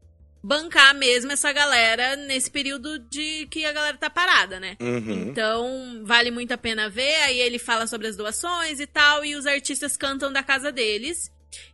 [0.43, 4.77] bancar mesmo essa galera nesse período de que a galera tá parada, né?
[4.79, 5.29] Uhum.
[5.29, 7.15] Então, vale muito a pena ver.
[7.23, 11.31] Aí ele fala sobre as doações e tal, e os artistas cantam da casa deles.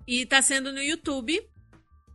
[0.08, 1.40] E tá sendo no YouTube.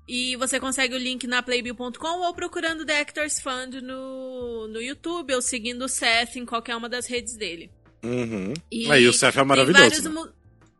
[0.09, 5.33] E você consegue o link na playbill.com ou procurando The Actors Fund no, no YouTube
[5.35, 7.71] ou seguindo o Seth em qualquer uma das redes dele.
[8.03, 8.53] Uhum.
[8.73, 9.83] E Aí o Seth é tem maravilhoso.
[9.85, 10.33] vários né?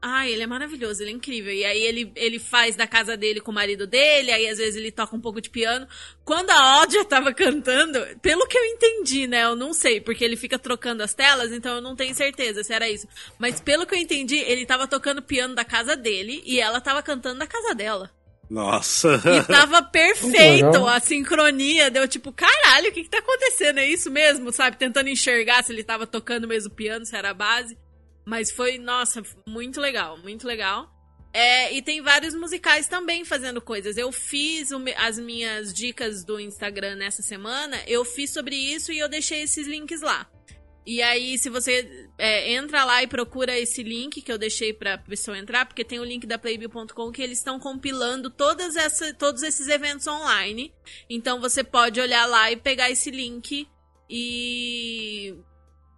[0.03, 1.53] Ah, ele é maravilhoso, ele é incrível.
[1.53, 4.77] E aí ele, ele faz da casa dele com o marido dele, aí às vezes
[4.77, 5.87] ele toca um pouco de piano.
[6.25, 9.45] Quando a Audra tava cantando, pelo que eu entendi, né?
[9.45, 12.73] Eu não sei, porque ele fica trocando as telas, então eu não tenho certeza se
[12.73, 13.07] era isso.
[13.39, 17.03] Mas pelo que eu entendi, ele tava tocando piano da casa dele e ela tava
[17.03, 18.11] cantando da casa dela.
[18.49, 19.21] Nossa.
[19.25, 21.91] E tava perfeito a sincronia.
[21.91, 23.79] Deu tipo, caralho, o que que tá acontecendo?
[23.79, 24.79] É isso mesmo, sabe?
[24.79, 27.79] Tentando enxergar se ele tava tocando mesmo piano, se era a base.
[28.31, 30.89] Mas foi, nossa, muito legal, muito legal.
[31.33, 33.97] É, e tem vários musicais também fazendo coisas.
[33.97, 39.09] Eu fiz as minhas dicas do Instagram nessa semana, eu fiz sobre isso e eu
[39.09, 40.31] deixei esses links lá.
[40.87, 44.97] E aí, se você é, entra lá e procura esse link que eu deixei pra
[44.97, 49.43] pessoa entrar, porque tem o link da Playbill.com que eles estão compilando todas essa, todos
[49.43, 50.73] esses eventos online.
[51.09, 53.67] Então você pode olhar lá e pegar esse link
[54.09, 55.37] e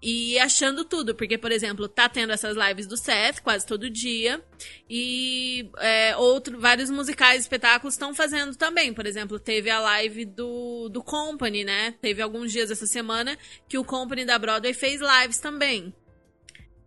[0.03, 4.43] e achando tudo, porque, por exemplo, tá tendo essas lives do Seth quase todo dia,
[4.91, 8.93] e é, outro, vários musicais, espetáculos estão fazendo também.
[8.93, 11.95] Por exemplo, teve a live do, do Company, né?
[12.01, 13.39] Teve alguns dias essa semana
[13.69, 15.95] que o Company da Broadway fez lives também.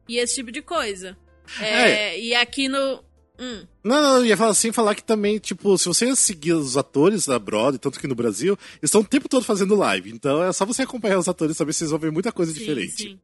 [0.07, 1.17] E esse tipo de coisa.
[1.59, 3.03] É, E aqui no.
[3.39, 3.63] Hum.
[3.83, 7.25] Não, não, eu ia falar assim, falar que também, tipo, se você seguir os atores
[7.25, 10.11] da Broadway, tanto que no Brasil, eles estão o tempo todo fazendo live.
[10.11, 12.59] Então é só você acompanhar os atores, saber se vocês vão ver muita coisa Sim,
[12.59, 13.03] diferente.
[13.03, 13.19] Sim.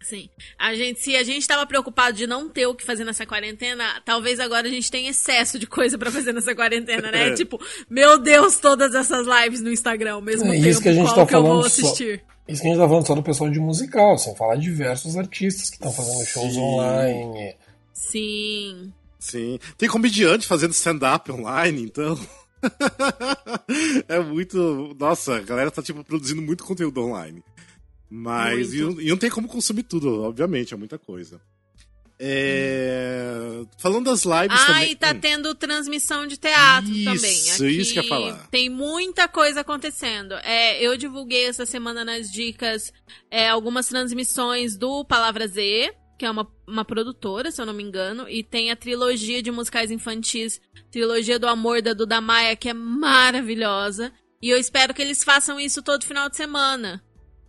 [0.00, 0.30] Sim.
[0.58, 4.00] A gente, se a gente tava preocupado de não ter o que fazer nessa quarentena,
[4.06, 7.28] talvez agora a gente tenha excesso de coisa pra fazer nessa quarentena, né?
[7.28, 7.34] É.
[7.34, 10.66] Tipo, meu Deus, todas essas lives no Instagram ao mesmo É tempo.
[10.66, 11.82] isso que a gente qual tá que eu vou falando só.
[11.86, 12.24] assistir?
[12.46, 15.16] Isso que a gente tá falando só do pessoal de musical, sem falar de diversos
[15.16, 16.60] artistas que estão fazendo shows Sim.
[16.60, 17.54] online.
[17.92, 18.92] Sim.
[19.18, 19.58] Sim.
[19.76, 22.18] Tem comediante fazendo stand-up online, então.
[24.08, 24.94] é muito.
[24.98, 27.42] Nossa, a galera tá, tipo, produzindo muito conteúdo online.
[28.10, 28.72] Mas.
[28.72, 31.40] E, e não tem como consumir tudo, obviamente, é muita coisa.
[32.20, 33.62] É...
[33.78, 34.90] Falando das lives Ah, também.
[34.90, 35.20] e tá Hum.
[35.20, 37.50] tendo transmissão de teatro Isso, também.
[37.52, 38.48] Aqui isso que eu ia falar.
[38.50, 40.34] Tem muita coisa acontecendo.
[40.42, 42.92] É, eu divulguei essa semana nas dicas
[43.30, 47.82] é, algumas transmissões do Palavra Z, que é uma, uma produtora, se eu não me
[47.82, 52.68] engano, e tem a trilogia de musicais infantis, Trilogia do Amor da Duda Maia, que
[52.68, 54.12] é maravilhosa.
[54.40, 57.02] E eu espero que eles façam isso todo final de semana.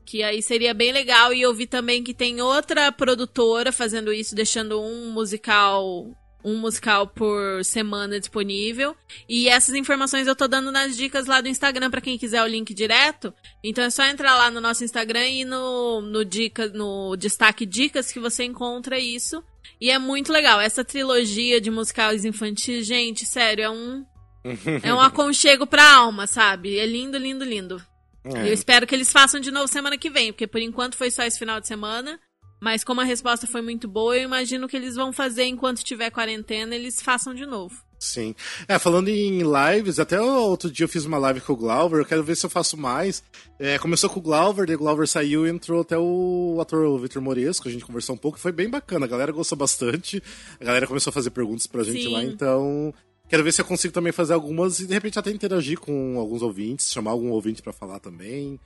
[0.06, 1.34] Que aí seria bem legal.
[1.34, 6.12] E eu vi também que tem outra produtora fazendo isso, deixando um musical.
[6.44, 8.96] Um musical por semana disponível.
[9.28, 12.48] E essas informações eu tô dando nas dicas lá do Instagram pra quem quiser o
[12.48, 13.34] link direto.
[13.64, 18.12] Então é só entrar lá no nosso Instagram e no, no, dica, no destaque dicas
[18.12, 19.44] que você encontra isso.
[19.82, 20.60] E é muito legal.
[20.60, 24.06] Essa trilogia de musicais infantis, gente, sério, é um.
[24.84, 26.78] é um aconchego pra alma, sabe?
[26.78, 27.82] É lindo, lindo, lindo.
[28.24, 28.50] É.
[28.50, 31.24] Eu espero que eles façam de novo semana que vem, porque por enquanto foi só
[31.24, 32.20] esse final de semana.
[32.60, 36.10] Mas como a resposta foi muito boa, eu imagino que eles vão fazer enquanto tiver
[36.10, 37.84] quarentena, eles façam de novo.
[38.00, 38.34] Sim.
[38.68, 42.06] É, falando em lives, até outro dia eu fiz uma live com o Glauber, eu
[42.06, 43.22] quero ver se eu faço mais.
[43.60, 47.22] É, começou com o Glauber, daí o Glauber saiu e entrou até o ator Vitor
[47.22, 50.24] Moresco, a gente conversou um pouco, foi bem bacana, a galera gostou bastante,
[50.60, 52.14] a galera começou a fazer perguntas pra gente Sim.
[52.14, 52.94] lá, então
[53.30, 56.42] Quero ver se eu consigo também fazer algumas e de repente até interagir com alguns
[56.42, 58.60] ouvintes, chamar algum ouvinte para falar também.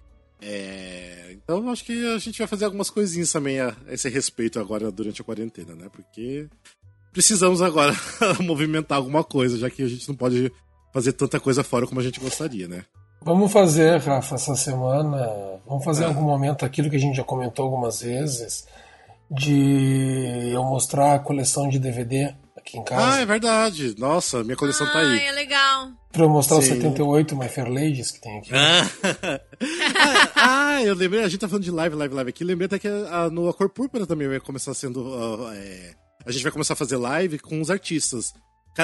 [0.45, 1.31] É...
[1.31, 5.21] Então acho que a gente vai fazer algumas coisinhas também a esse respeito agora durante
[5.21, 5.87] a quarentena, né?
[5.91, 6.47] Porque
[7.11, 7.93] precisamos agora
[8.43, 10.51] movimentar alguma coisa, já que a gente não pode
[10.93, 12.83] fazer tanta coisa fora como a gente gostaria, né?
[13.21, 15.61] Vamos fazer, Rafa, essa semana.
[15.65, 18.67] Vamos fazer em algum momento aquilo que a gente já comentou algumas vezes,
[19.31, 23.17] de eu mostrar a coleção de DVD aqui em casa.
[23.17, 23.95] Ah, é verdade.
[23.97, 25.19] Nossa, minha coleção tá aí.
[25.19, 25.91] Ah, é legal.
[26.11, 26.73] Pra eu mostrar Sim.
[26.73, 28.51] os 78 My Fair Ladies que tem aqui.
[29.95, 32.43] Ah, ah, eu lembrei, a gente tá falando de live, live, live aqui.
[32.43, 35.01] Lembrei até que a, no A Cor Púrpura também vai começar sendo.
[35.01, 35.93] uh, é,
[36.25, 38.33] a gente vai começar a fazer live com os artistas.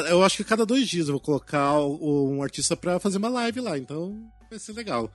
[0.08, 3.60] Eu acho que cada dois dias eu vou colocar um artista pra fazer uma live
[3.60, 4.16] lá, então
[4.50, 5.12] vai ser legal.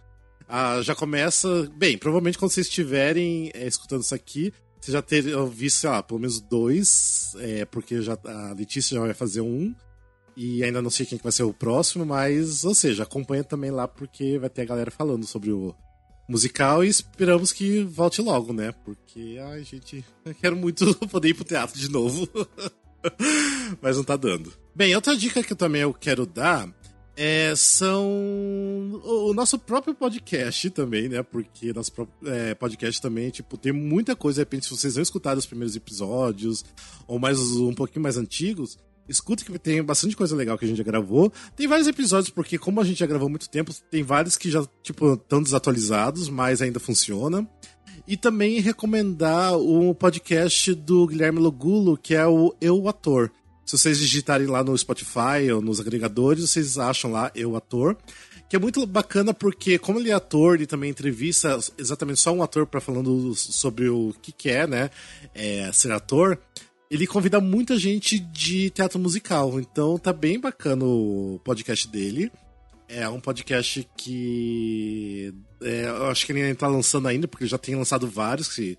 [0.49, 1.71] Ah, já começa.
[1.77, 4.53] Bem, provavelmente quando vocês estiverem é, escutando isso aqui,
[4.85, 9.01] vocês já terão visto, sei lá, pelo menos dois, é, porque já, a Letícia já
[9.01, 9.75] vai fazer um.
[10.37, 13.71] E ainda não sei quem que vai ser o próximo, mas, ou seja, acompanha também
[13.71, 15.75] lá porque vai ter a galera falando sobre o
[16.29, 18.73] musical e esperamos que volte logo, né?
[18.85, 22.29] Porque, ai, gente, eu quero muito poder ir pro teatro de novo.
[23.81, 24.53] mas não tá dando.
[24.75, 26.69] Bem, outra dica que eu também eu quero dar
[27.17, 31.23] é, são o, nosso próprio podcast também, né?
[31.23, 35.03] Porque nosso próprio é, podcast também, tipo, tem muita coisa, de repente, se vocês não
[35.03, 36.65] escutaram os primeiros episódios,
[37.07, 40.79] ou mais um pouquinho mais antigos, escuta que tem bastante coisa legal que a gente
[40.79, 41.33] já gravou.
[41.55, 44.67] Tem vários episódios, porque como a gente já gravou muito tempo, tem vários que já,
[44.83, 47.49] tipo, estão desatualizados, mas ainda funciona.
[48.07, 53.31] E também recomendar o podcast do Guilherme Logulo, que é o Eu Ator.
[53.65, 57.97] Se vocês digitarem lá no Spotify ou nos agregadores, vocês acham lá Eu Ator.
[58.49, 62.43] Que é muito bacana porque, como ele é ator, ele também entrevista exatamente só um
[62.43, 64.91] ator para falando sobre o que, que é, né?
[65.35, 66.39] É, ser ator.
[66.91, 69.59] Ele convida muita gente de teatro musical.
[69.59, 72.31] Então tá bem bacana o podcast dele.
[72.87, 77.57] É um podcast que é, eu acho que ele ainda tá lançando ainda, porque já
[77.57, 78.79] tem lançado vários que,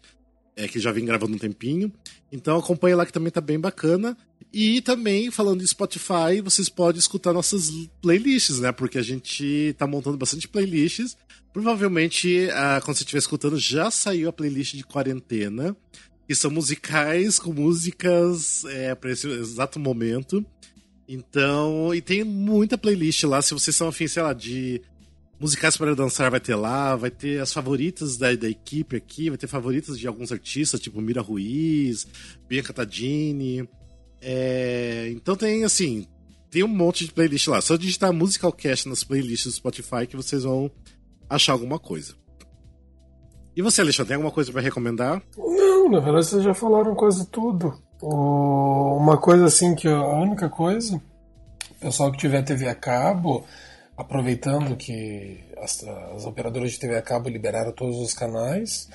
[0.55, 1.91] é, que já vem gravando um tempinho.
[2.31, 4.17] Então acompanha lá que também tá bem bacana.
[4.53, 7.69] E também, falando de Spotify, vocês podem escutar nossas
[8.01, 8.71] playlists, né?
[8.71, 11.17] Porque a gente tá montando bastante playlists.
[11.51, 15.75] Provavelmente, ah, quando você estiver escutando, já saiu a playlist de quarentena.
[16.27, 20.43] Que são musicais com músicas é, para esse exato momento.
[21.07, 23.41] Então, e tem muita playlist lá.
[23.41, 24.81] Se vocês são afins, sei lá, de
[25.39, 26.95] musicais para dançar, vai ter lá.
[26.95, 29.29] Vai ter as favoritas da, da equipe aqui.
[29.29, 32.07] Vai ter favoritas de alguns artistas, tipo Mira Ruiz,
[32.47, 33.67] Bianca Tadini.
[34.21, 36.07] É, então tem, assim,
[36.49, 37.61] tem um monte de playlist lá.
[37.61, 40.71] Só digitar Musicalcast nas playlists do Spotify que vocês vão
[41.29, 42.13] achar alguma coisa.
[43.55, 45.21] E você, Alexandre, tem alguma coisa para recomendar?
[45.37, 47.73] Não, na verdade vocês já falaram quase tudo.
[48.01, 51.01] Uma coisa assim que a única coisa,
[51.71, 53.45] o pessoal que tiver TV a cabo,
[53.97, 55.83] aproveitando que as,
[56.15, 58.89] as operadoras de TV a cabo liberaram todos os canais,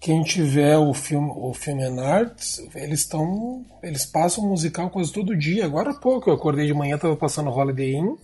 [0.00, 5.36] quem tiver o filme, o filme and Arts, eles estão, eles passam musical quase todo
[5.36, 5.64] dia.
[5.64, 8.16] Agora há pouco eu acordei de manhã, estava passando Holiday Inn.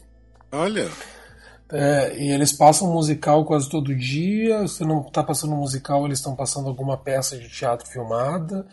[0.52, 0.88] Olha,
[1.72, 4.66] É, e eles passam musical quase todo dia.
[4.68, 8.66] Se não está passando musical, eles estão passando alguma peça de teatro filmada.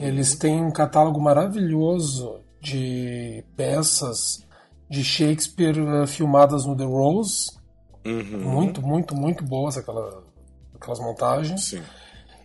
[0.00, 4.45] Eles têm um catálogo maravilhoso de peças
[4.88, 7.50] de Shakespeare eh, filmadas no The Rose.
[8.04, 10.22] Muito, muito, muito boas aquela,
[10.74, 11.64] aquelas montagens.
[11.64, 11.82] sim.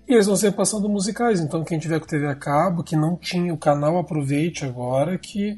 [0.08, 1.40] E eles vão sempre passando musicais.
[1.40, 5.56] Então, quem tiver com TV a cabo, que não tinha o canal, aproveite agora que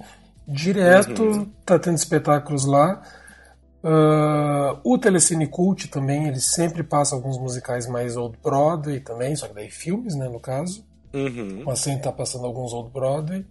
[0.47, 3.01] direto tá tendo espetáculos lá.
[3.83, 9.47] Ah, o Telecine Cult também, ele sempre passa alguns musicais mais Old Broadway também, só
[9.47, 10.85] que daí filmes, né, no caso.
[11.13, 11.63] Uhum.
[11.65, 13.45] Mas sempre tá passando alguns Old Broadway.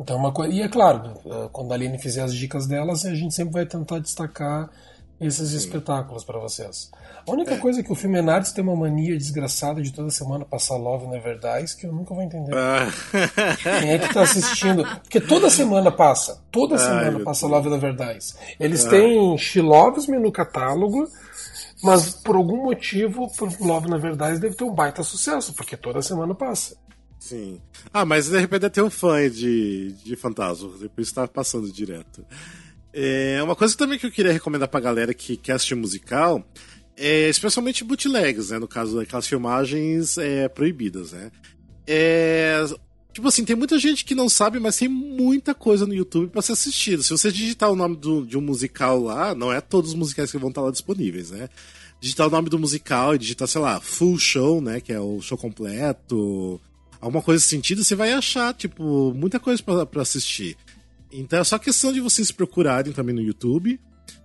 [0.00, 0.52] Então, uma coisa.
[0.52, 3.66] E é claro, ah, quando a Aline fizer as dicas delas, a gente sempre vai
[3.66, 4.70] tentar destacar
[5.20, 6.90] esses espetáculos para vocês.
[7.28, 10.46] A única coisa é que o filme Enardes tem uma mania desgraçada de toda semana
[10.46, 12.54] passar Love Never Dies que eu nunca vou entender.
[12.56, 12.88] Ah,
[13.80, 14.82] Quem é que tá assistindo?
[15.02, 16.42] Porque toda semana passa.
[16.50, 17.46] Toda semana passa.
[17.46, 18.34] Love Never Dies.
[18.58, 21.06] Eles têm She Loves Me no catálogo,
[21.82, 26.00] mas por algum motivo, por Love Never Dies deve ter um baita sucesso, porque toda
[26.00, 26.74] semana passa.
[27.20, 27.60] Sim.
[27.92, 32.24] Ah, mas de repente deve ter um fã de, de Fantasma, depois tá passando direto.
[32.92, 36.44] É, uma coisa também que eu queria recomendar pra galera que quer assistir musical
[36.96, 38.58] é especialmente bootlegs, né?
[38.58, 41.30] No caso daquelas filmagens é, proibidas, né?
[41.86, 42.64] É,
[43.12, 46.42] tipo assim, tem muita gente que não sabe, mas tem muita coisa no YouTube pra
[46.42, 47.02] ser assistida.
[47.02, 50.30] Se você digitar o nome do- de um musical lá, não é todos os musicais
[50.30, 51.48] que vão estar lá disponíveis, né?
[52.00, 54.80] Digitar o nome do musical e digitar, sei lá, full show, né?
[54.80, 56.60] Que é o show completo,
[57.00, 60.56] alguma coisa nesse sentido, você vai achar, tipo, muita coisa pra, pra assistir.
[61.12, 63.80] Então é só questão de vocês procurarem também no YouTube.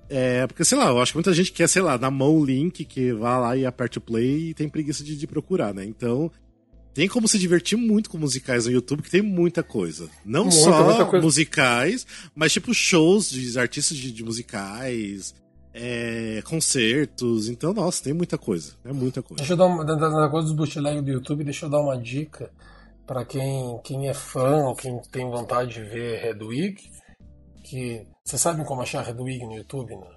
[0.08, 2.46] É, porque, sei lá, eu acho que muita gente quer, sei lá, na mão o
[2.46, 5.84] link que vá lá e aperte o play e tem preguiça de, de procurar, né?
[5.84, 6.32] Então,
[6.94, 10.08] tem como se divertir muito com musicais no YouTube, que tem muita coisa.
[10.24, 11.26] Não Muita, só muita coisa.
[11.26, 12.06] musicais,
[12.36, 15.34] mas tipo shows de artistas de, de musicais,
[15.78, 17.50] é, concertos.
[17.50, 18.74] Então, nossa, tem muita coisa.
[18.86, 19.40] É muita coisa.
[19.40, 19.84] Deixa eu dar uma.
[19.84, 22.50] Da, coisa dos bootleg do YouTube, deixa eu dar uma dica
[23.06, 26.78] pra quem, quem é fã ou quem tem vontade de ver Redwig.
[27.64, 28.08] Que.
[28.24, 30.08] Vocês sabem como achar Redwig no YouTube, né?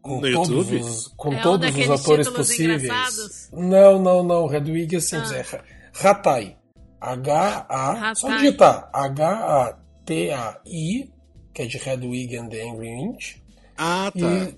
[0.00, 0.76] Com No todos YouTube?
[0.80, 2.82] os, com É um todos os atores possíveis.
[2.82, 3.48] engraçados?
[3.52, 4.46] Não, não, não.
[4.48, 5.30] Redwig é simples.
[5.30, 5.36] Ah.
[5.36, 5.64] É Ra-
[5.94, 6.56] Ratai.
[7.00, 8.14] H-A.
[8.14, 8.88] Só digitar.
[9.92, 11.10] H-A-T-A-I,
[11.54, 13.36] que é de Redwig and the Angry Inch.
[13.76, 14.20] Ah, tá.
[14.20, 14.54] E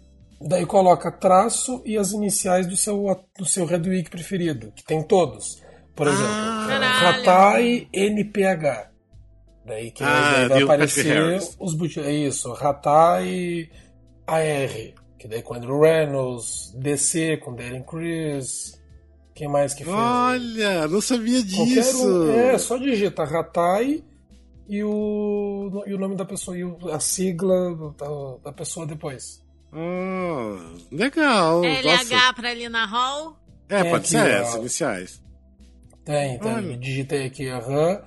[0.48, 3.04] daí coloca traço e as iniciais do seu,
[3.38, 5.62] do seu Redwig preferido, que tem todos.
[5.94, 7.00] Por exemplo, Ah.
[7.00, 8.90] Ratai NPH.
[9.66, 13.70] Daí que Ah, daí vai aparecer os É isso, Ratai
[14.26, 18.78] AR, que daí com Andrew Reynolds, DC com Darren Criss.
[19.34, 19.96] Quem mais que fez?
[19.96, 22.06] Olha, não sabia disso.
[22.06, 22.30] um.
[22.32, 24.02] É, só digita Ratai
[24.68, 28.06] e o, e o nome da pessoa, e a sigla da,
[28.44, 29.43] da pessoa depois.
[29.74, 31.62] Ah, legal.
[31.64, 32.32] LH Nossa.
[32.34, 33.36] pra Lina Hall.
[33.68, 34.48] É, Tem pode aqui, ser ó.
[34.48, 35.22] as iniciais.
[36.04, 36.52] Tem, tem.
[36.52, 36.76] Olha.
[36.76, 38.02] Digitei aqui, aham.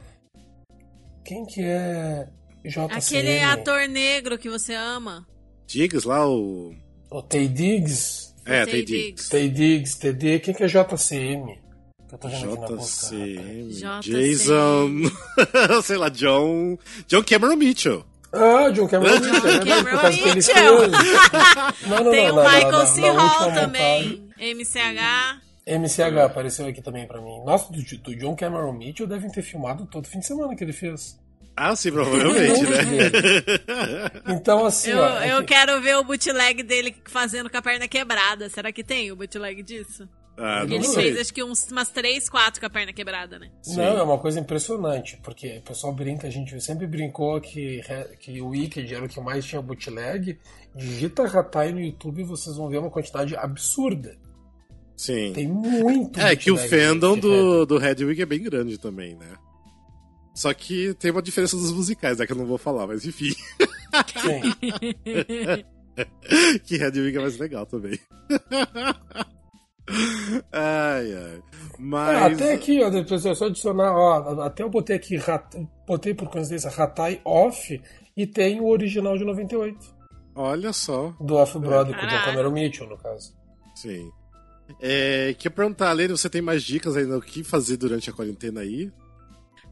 [1.26, 2.28] Quem que é
[2.63, 2.93] JCM?
[2.93, 5.28] Aquele ator negro que você ama.
[5.68, 6.74] Diggs lá, o.
[7.11, 8.34] O Tay Diggs.
[8.45, 9.05] É, Tay Diggs.
[9.05, 9.30] Diggs.
[9.30, 10.39] Tay Diggs, TD.
[10.39, 11.59] Quem que é JCM?
[12.07, 13.15] Que eu tô vendo aqui na busca.
[13.18, 13.70] JCM.
[13.74, 14.01] JCM.
[14.01, 14.89] Jason.
[15.84, 16.78] sei lá, John.
[17.07, 18.05] John Cameron Mitchell.
[18.38, 19.35] Ah, John Cameron Mitchell.
[19.35, 20.88] é verdade, Cameron por causa que ele Mitchell.
[21.88, 23.01] Não, não, Tem não, o na- Michael C.
[23.09, 24.29] Hall também.
[24.39, 25.41] MCH.
[25.65, 27.41] MCH apareceu aqui também pra mim.
[27.45, 30.73] Nossa, do, do John Cameron Mitchell devem ter filmado todo fim de semana que ele
[30.73, 31.17] fez.
[31.55, 32.79] Ah, sim, provavelmente, né?
[34.27, 38.47] Então, assim, Eu, ó, eu quero ver o bootleg dele fazendo com a perna quebrada.
[38.49, 40.07] Será que tem o bootleg disso?
[40.38, 41.03] Ah, ele sei.
[41.03, 43.49] fez acho que uns, umas 3, 4 com a perna quebrada, né?
[43.61, 43.77] Sim.
[43.77, 47.81] Não, é uma coisa impressionante, porque o pessoal brinca, a gente sempre brincou que,
[48.19, 50.38] que o Wicked era o que mais tinha bootleg.
[50.75, 54.15] Digita Ratai no YouTube e vocês vão ver uma quantidade absurda.
[54.95, 55.33] Sim.
[55.33, 59.35] Tem muito É que o fandom do, do Hedwig é bem grande também, né?
[60.35, 62.27] Só que tem uma diferença dos musicais, né?
[62.27, 63.33] Que eu não vou falar, mas enfim.
[64.21, 64.41] Sim.
[66.63, 67.99] que Hedwig é mais legal também.
[70.51, 71.41] ai, ai.
[71.43, 72.33] Ah, Mas.
[72.33, 75.55] até aqui, ó, é só adicionar, ó, até eu botei aqui, Rat-
[75.88, 77.81] botei por coincidência Ratai Off
[78.15, 79.77] e tem o original de 98,
[80.35, 81.13] Olha só.
[81.21, 82.25] do Off-Broadway, com o.
[82.25, 83.33] Cameron Mitchell, no caso.
[83.75, 84.09] Sim.
[84.81, 88.61] É, queria perguntar, Lene, você tem mais dicas ainda do que fazer durante a quarentena
[88.61, 88.91] aí?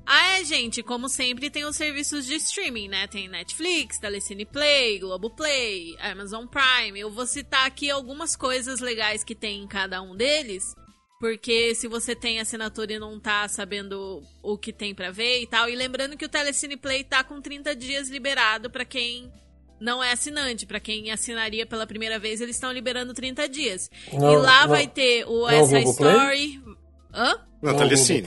[0.06, 3.08] Ah, é, gente, como sempre, tem os serviços de streaming, né?
[3.08, 7.00] Tem Netflix, Telecine Play, Globoplay, Amazon Prime.
[7.00, 10.76] Eu vou citar aqui algumas coisas legais que tem em cada um deles.
[11.20, 15.48] Porque se você tem assinatura e não tá sabendo o que tem pra ver e
[15.48, 15.68] tal.
[15.70, 19.32] E lembrando que o Telecine Play tá com 30 dias liberado pra quem
[19.80, 20.66] não é assinante.
[20.68, 23.90] Pra quem assinaria pela primeira vez, eles estão liberando 30 dias.
[24.12, 26.14] e Não- lá não- vai ter o não Essa Globoplay?
[26.46, 26.76] Story.
[27.16, 27.36] Hã?
[27.62, 28.22] Não, Não, Telecine.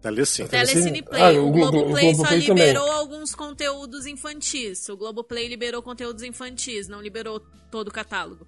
[0.00, 0.48] Telecine.
[0.48, 1.02] Telecine?
[1.02, 1.22] Play.
[1.22, 2.40] Ah, o o Glo- Globoplay o só também.
[2.40, 4.88] liberou alguns conteúdos infantis.
[4.88, 8.46] O Globoplay liberou conteúdos infantis, não liberou todo o catálogo.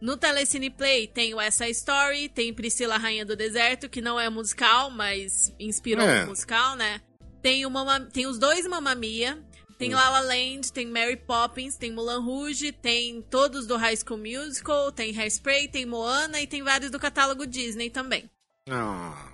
[0.00, 4.28] No Telecine Play tem o Essa Story, tem Priscila Rainha do Deserto, que não é
[4.30, 6.24] musical, mas inspirou É.
[6.24, 7.00] um musical, né?
[7.42, 9.42] Tem, o Mama- tem os dois Mamma Mia,
[9.78, 14.18] tem La La Land, tem Mary Poppins, tem Mulan Rouge, tem todos do High School
[14.18, 18.28] Musical, tem Hairspray, tem Moana e tem vários do catálogo Disney também.
[18.68, 19.30] Ah,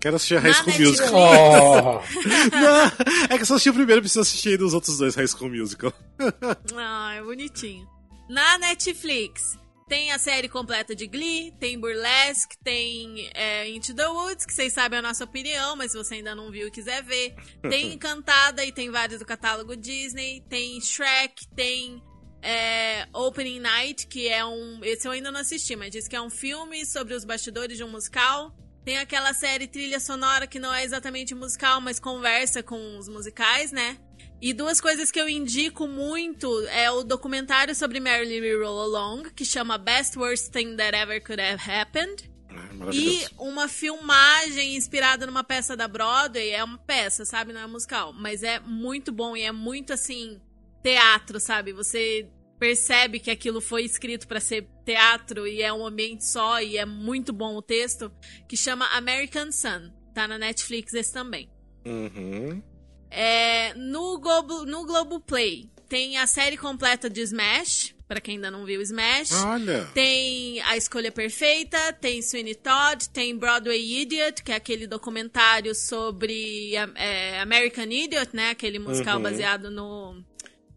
[0.00, 1.00] quero assistir a High School Netflix.
[1.00, 1.14] Musical.
[1.14, 2.02] Oh,
[2.56, 2.86] Não,
[3.30, 5.50] é que eu só assisti o primeiro, preciso assistir ainda os outros dois High School
[5.50, 5.92] Musical.
[6.76, 7.88] Ah, é bonitinho.
[8.28, 9.56] Na Netflix
[9.88, 14.72] tem a série completa de Glee, tem Burlesque, tem é, Into the Woods, que vocês
[14.72, 17.34] sabem a nossa opinião, mas se você ainda não viu e quiser ver.
[17.62, 20.42] Tem Encantada e tem vários do catálogo Disney.
[20.48, 22.02] Tem Shrek, tem
[22.42, 24.80] é, Opening Night, que é um.
[24.82, 27.84] Esse eu ainda não assisti, mas diz que é um filme sobre os bastidores de
[27.84, 28.52] um musical.
[28.84, 33.72] Tem aquela série Trilha Sonora que não é exatamente musical, mas conversa com os musicais,
[33.72, 33.96] né?
[34.42, 39.44] E duas coisas que eu indico muito é o documentário sobre Marilyn Roll Along, que
[39.44, 42.30] chama Best Worst Thing That Ever Could Have Happened.
[42.50, 46.50] Ah, E uma filmagem inspirada numa peça da Broadway.
[46.50, 47.54] É uma peça, sabe?
[47.54, 48.12] Não é musical.
[48.12, 50.38] Mas é muito bom e é muito assim.
[50.82, 51.72] Teatro, sabe?
[51.72, 52.28] Você
[52.58, 56.84] percebe que aquilo foi escrito pra ser teatro e é um ambiente só e é
[56.84, 58.12] muito bom o texto.
[58.48, 59.90] Que chama American Sun.
[60.14, 61.50] Tá na Netflix esse também.
[61.84, 62.62] Uhum.
[63.10, 68.64] É, no, Globo, no Globoplay tem a série completa de Smash, para quem ainda não
[68.64, 69.32] viu Smash.
[69.44, 69.84] Olha.
[69.94, 76.74] Tem A Escolha Perfeita, tem Sweeney Todd, tem Broadway Idiot, que é aquele documentário sobre
[76.96, 78.50] é, American Idiot, né?
[78.50, 79.22] Aquele musical Uhum.
[79.22, 80.24] baseado no,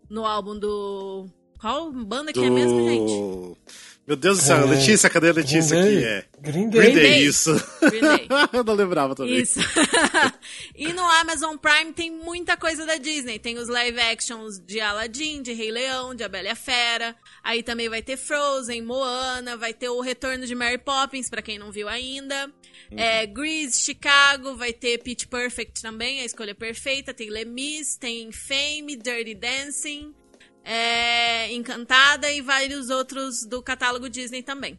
[0.10, 1.28] no álbum do.
[1.60, 2.46] Qual banda que Do...
[2.46, 3.58] é mesmo, gente?
[4.08, 5.98] Meu Deus do céu, É, Letícia, cadê a Letícia Green Day.
[5.98, 6.06] aqui?
[6.08, 6.26] É.
[6.40, 6.94] Green Green Day.
[6.94, 7.26] Day, Day.
[7.26, 7.54] isso.
[7.82, 8.28] Green Day.
[8.54, 9.42] Eu não lembrava também.
[9.42, 9.60] Isso.
[10.74, 13.38] e no Amazon Prime tem muita coisa da Disney.
[13.38, 17.18] Tem os live actions de Aladdin, de Rei Leão, de A Bela e a Fera.
[17.44, 21.60] Aí também vai ter Frozen, Moana, vai ter o retorno de Mary Poppins, pra quem
[21.60, 22.50] não viu ainda.
[22.92, 27.14] É, Grease, Chicago, vai ter Pitch Perfect também, a escolha perfeita.
[27.14, 30.14] Tem Les Mis, tem Fame, Dirty Dancing,
[30.68, 34.78] é, Encantada e vários outros do catálogo Disney também.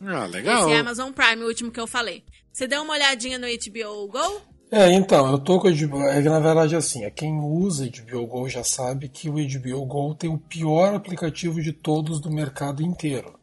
[0.00, 0.68] Ah, legal.
[0.68, 2.22] Esse é Amazon Prime, o último que eu falei.
[2.52, 4.40] Você deu uma olhadinha no HBO Go?
[4.70, 6.02] É, então, eu tô com o HBO.
[6.02, 9.84] É que na verdade assim, é quem usa HBO Go já sabe que o HBO
[9.84, 13.38] Go tem o pior aplicativo de todos do mercado inteiro.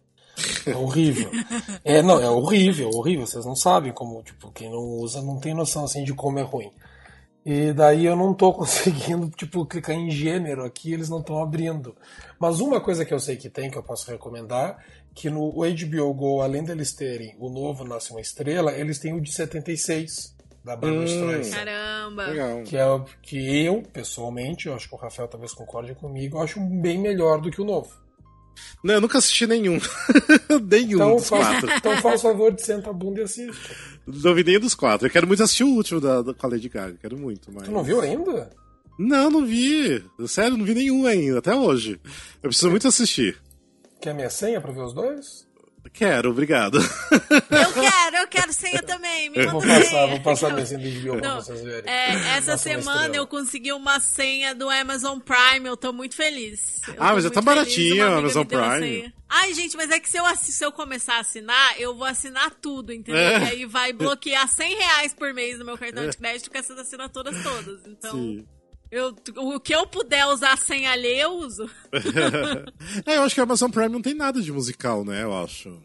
[0.66, 1.32] É horrível.
[1.84, 3.26] É, não, é horrível, horrível.
[3.26, 6.44] Vocês não sabem como, tipo, quem não usa não tem noção assim de como é
[6.44, 6.72] ruim.
[7.46, 11.96] E daí eu não tô conseguindo, tipo, clicar em gênero aqui, eles não estão abrindo.
[12.40, 14.78] Mas uma coisa que eu sei que tem, que eu posso recomendar,
[15.16, 19.20] que no HBO Go, além deles terem o novo Nasce uma Estrela, eles têm o
[19.22, 21.06] de 76, da Barbara Hum.
[21.06, 21.56] Streisand.
[21.56, 22.28] Caramba.
[22.28, 22.64] Legal.
[22.64, 26.42] Que é o que eu, pessoalmente, eu acho que o Rafael talvez concorde comigo, eu
[26.44, 27.90] acho bem melhor do que o novo.
[28.84, 29.80] Não, eu nunca assisti nenhum.
[30.70, 31.72] nenhum Então, dos faz, quatro.
[31.72, 33.76] então faz favor de sentar a bunda e assiste.
[34.06, 35.08] Não vi nenhum dos quatro.
[35.08, 36.98] Eu quero muito assistir o último da, da, com a Lady Gaga.
[37.02, 37.64] Quero muito, mas...
[37.64, 38.50] Tu não viu ainda?
[38.98, 40.04] Não, não vi.
[40.28, 42.00] Sério, não vi nenhum ainda, até hoje.
[42.42, 43.38] Eu preciso muito assistir.
[44.00, 45.48] Quer minha senha pra ver os dois?
[45.94, 46.78] Quero, obrigado.
[46.80, 49.30] Eu quero, eu quero senha também.
[49.30, 50.08] Me Vou passar, senha.
[50.08, 51.92] vou passar minha senha do HBO pra Não, vocês verem.
[51.92, 56.82] é, essa semana eu consegui uma senha do Amazon Prime, eu tô muito feliz.
[56.88, 59.14] Eu Ah, mas já tá baratinho o Amazon Prime.
[59.28, 62.52] Ai, gente, mas é que se eu, se eu começar a assinar, eu vou assinar
[62.62, 63.22] tudo, entendeu?
[63.22, 63.40] É.
[63.40, 66.78] E aí vai bloquear 100 reais por mês no meu cartão de crédito com essas
[66.78, 67.86] assinaturas todas.
[67.86, 68.46] Então, Sim.
[68.92, 71.70] Eu, o que eu puder usar sem alheia, eu uso.
[73.06, 75.24] é, eu acho que a Amazon Prime não tem nada de musical, né?
[75.24, 75.82] Eu acho.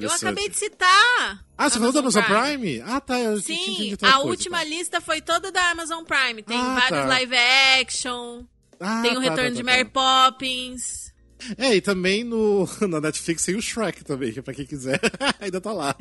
[0.00, 1.44] Eu acabei de citar.
[1.58, 2.80] Ah, você falou da Amazon Prime?
[2.80, 3.18] Ah, tá.
[3.20, 4.64] Eu Sim, a coisa, última tá.
[4.64, 6.42] lista foi toda da Amazon Prime.
[6.42, 7.06] Tem Ah, vários tá.
[7.06, 7.36] live
[7.82, 8.44] action,
[8.80, 9.90] Ah, tem o tá, retorno tá, de tá, Mary tá.
[10.30, 11.05] Poppins.
[11.58, 15.00] É, e também no, na Netflix tem o Shrek também, que pra quem quiser,
[15.40, 15.94] ainda tá lá.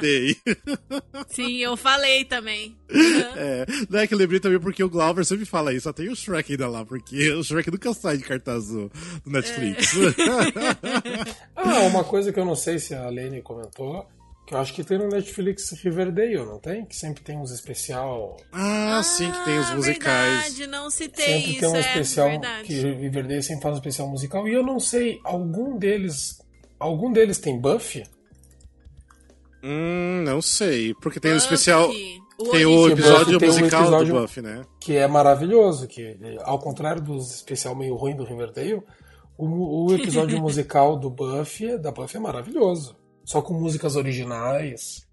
[0.00, 0.36] tem.
[1.28, 2.76] Sim, eu falei também.
[3.36, 6.08] É, não é que eu lembrei também porque o Glauber sempre fala isso, só tem
[6.08, 8.90] o Shrek ainda lá, porque o Shrek nunca sai de cartaz do,
[9.24, 9.92] do Netflix.
[11.56, 14.06] Ah, uma coisa que eu não sei se a Lene comentou,
[14.50, 16.84] que eu acho que tem no Netflix Riverdale, não tem?
[16.84, 18.36] Que sempre tem uns especial.
[18.50, 20.42] ah, sim, que tem os Ah, musicais.
[20.42, 22.66] Verdade, não citei Sempre isso, tem um é especial verdade.
[22.66, 24.48] que Riverdale sempre faz um especial musical.
[24.48, 26.42] E eu não sei, algum deles.
[26.80, 28.02] Algum deles tem Buffy?
[29.62, 31.88] Hum, não sei, porque tem o Buffy, especial.
[32.38, 34.62] o Tem o episódio Buffy tem um musical episódio- do Buffy, né?
[34.80, 38.82] que é maravilhoso, que ao contrário dos especial meio ruim do Riverdale,
[39.38, 42.96] o, o episódio musical do Buffy, da Buffy é maravilhoso.
[43.24, 45.06] Só com músicas originais.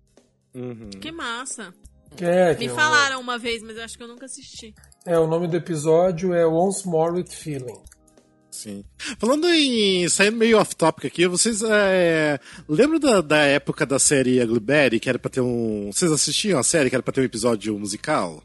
[0.53, 0.89] Uhum.
[0.89, 1.73] Que massa.
[2.19, 4.73] É, que Me é falaram uma vez, mas eu acho que eu nunca assisti.
[5.05, 7.81] É, o nome do episódio é Once More with Feeling.
[8.49, 8.83] Sim.
[9.19, 10.09] Falando em.
[10.09, 15.09] saindo meio off-topic aqui, vocês é, lembram da, da época da série Ugly Betty, que
[15.09, 15.91] era pra ter um.
[15.91, 18.41] Vocês assistiam a série que era pra ter um episódio musical?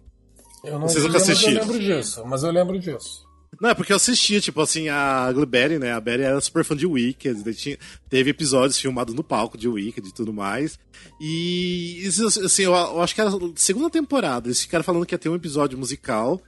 [0.62, 1.62] Eu não Vocês nunca mas eu assistiram?
[1.62, 3.26] lembro disso, mas eu lembro disso.
[3.61, 5.92] Não, é porque eu assistia, tipo assim, a Ugly Betty, né?
[5.92, 7.78] A Betty era super fã de Wicked, tinha,
[8.09, 10.78] teve episódios filmados no palco de Wicked e tudo mais.
[11.20, 12.03] E,
[12.44, 15.28] assim, eu, eu acho que era a segunda temporada, eles ficaram falando que ia ter
[15.28, 16.40] um episódio musical.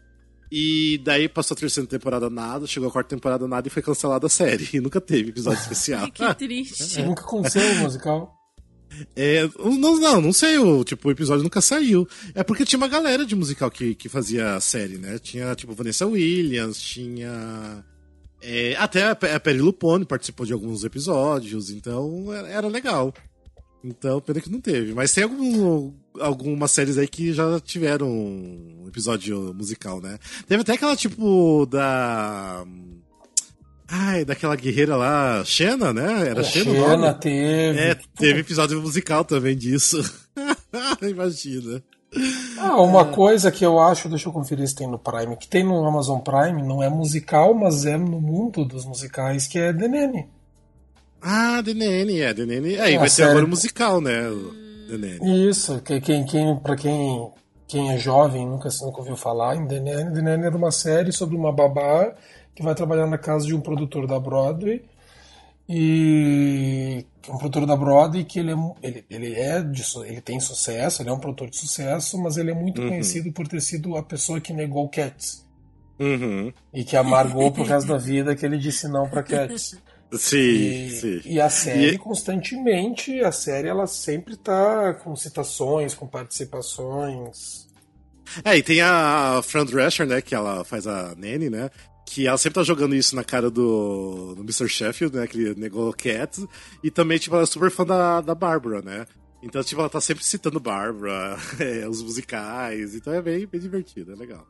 [0.51, 4.27] E daí passou a terceira temporada nada, chegou a quarta temporada nada e foi cancelada
[4.27, 4.69] a série.
[4.75, 6.11] E nunca teve episódio especial.
[6.11, 7.03] Que triste.
[7.03, 8.44] Nunca aconteceu o musical.
[9.17, 12.07] É, não, não, não sei, o, tipo, o episódio nunca saiu.
[12.35, 15.19] É porque tinha uma galera de musical que, que fazia a série, né?
[15.19, 17.85] Tinha, tipo, Vanessa Williams, tinha.
[18.43, 23.13] é, até a, Pe- a Perry Lupone participou de alguns episódios, então era, era legal.
[23.83, 24.95] Então, pena que não teve.
[24.95, 30.19] Mas tem algum, algumas séries aí que já tiveram um episódio musical, né?
[30.49, 32.65] Teve até aquela, tipo, da.
[33.89, 36.29] Ai, daquela guerreira lá, Xena, né?
[36.29, 36.71] Era A Xena?
[36.75, 37.79] Xena teve.
[37.79, 39.99] É, teve episódio musical também disso.
[41.03, 41.83] Imagina.
[42.59, 45.65] Ah, uma coisa que eu acho, deixa eu conferir se tem no Prime, que tem
[45.65, 49.89] no Amazon Prime, não é musical, mas é no mundo dos musicais, que é The
[49.89, 50.29] Nanny.
[51.21, 52.79] Ah, DNN, é, DNN.
[52.81, 53.33] Aí Ah, vai sério?
[53.33, 54.23] agora o musical, né?
[54.89, 55.49] DNN.
[55.49, 57.31] Isso, que, quem, quem, pra quem
[57.67, 59.67] quem é jovem nunca, nunca ouviu falar em.
[59.67, 62.15] The Nanny era uma série sobre uma babá
[62.55, 64.83] que vai trabalhar na casa de um produtor da Broadway
[65.69, 71.03] e um produtor da Broadway que ele é, ele, ele é de, ele tem sucesso,
[71.03, 72.89] ele é um produtor de sucesso, mas ele é muito uhum.
[72.89, 75.45] conhecido por ter sido a pessoa que negou Cats.
[75.99, 76.53] Uhum.
[76.73, 79.77] E que amargou pro resto da vida que ele disse não para Cats.
[80.13, 81.21] Sim, e, sim.
[81.25, 81.99] E a série, e...
[81.99, 87.67] constantemente, a série ela sempre tá com citações, com participações.
[88.45, 91.69] É, e tem a Fran Drescher, né, que ela faz a Nanny, né,
[92.05, 94.69] que ela sempre tá jogando isso na cara do, do Mr.
[94.69, 95.27] Sheffield, né?
[95.27, 96.47] Que ele negou Cats.
[96.83, 99.07] E também, tipo, ela é super fã da, da Bárbara, né?
[99.43, 102.95] Então, tipo, ela tá sempre citando Bárbara, é, os musicais.
[102.95, 104.47] Então é bem, bem divertido, é legal.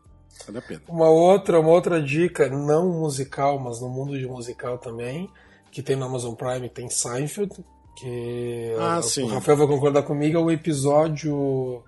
[0.46, 0.82] Vale a pena.
[0.88, 5.28] Uma outra, uma outra dica, não musical, mas no mundo de musical também,
[5.70, 7.52] que tem no Amazon Prime, tem Seinfeld,
[7.96, 9.22] que ah, o, sim.
[9.22, 11.82] o Rafael vai concordar comigo, é o episódio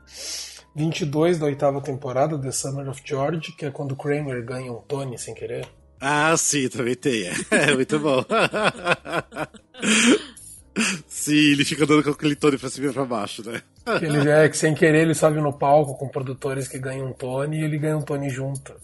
[0.76, 4.82] 22 da oitava temporada, The Summer of George, que é quando o Kramer ganha um
[4.82, 5.66] Tony sem querer.
[5.98, 7.24] Ah, sim, também tem.
[7.50, 8.22] É, muito bom.
[11.08, 13.62] sim, ele fica dando com aquele Tony pra cima e pra baixo, né?
[14.02, 17.60] Ele é que sem querer ele sobe no palco com produtores que ganham um Tony
[17.60, 18.74] e ele ganha um Tony junto.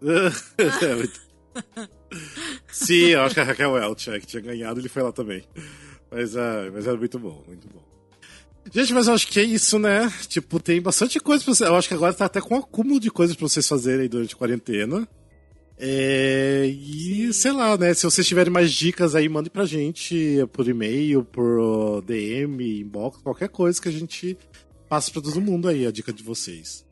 [0.00, 1.20] é, muito...
[2.70, 5.42] Sim, eu acho que a Raquel Welch é, que tinha ganhado, ele foi lá também.
[6.10, 7.82] Mas, uh, mas era muito bom, muito bom.
[8.72, 10.12] Gente, mas eu acho que é isso, né?
[10.28, 11.64] Tipo, tem bastante coisa pra você.
[11.64, 14.34] Eu acho que agora tá até com um acúmulo de coisas pra vocês fazerem durante
[14.34, 15.08] a quarentena.
[15.82, 17.94] É, e sei lá, né?
[17.94, 23.48] Se vocês tiverem mais dicas aí, mandem pra gente por e-mail, por DM, inbox, qualquer
[23.48, 24.36] coisa que a gente
[24.90, 26.84] passa pra todo mundo aí, a dica de vocês.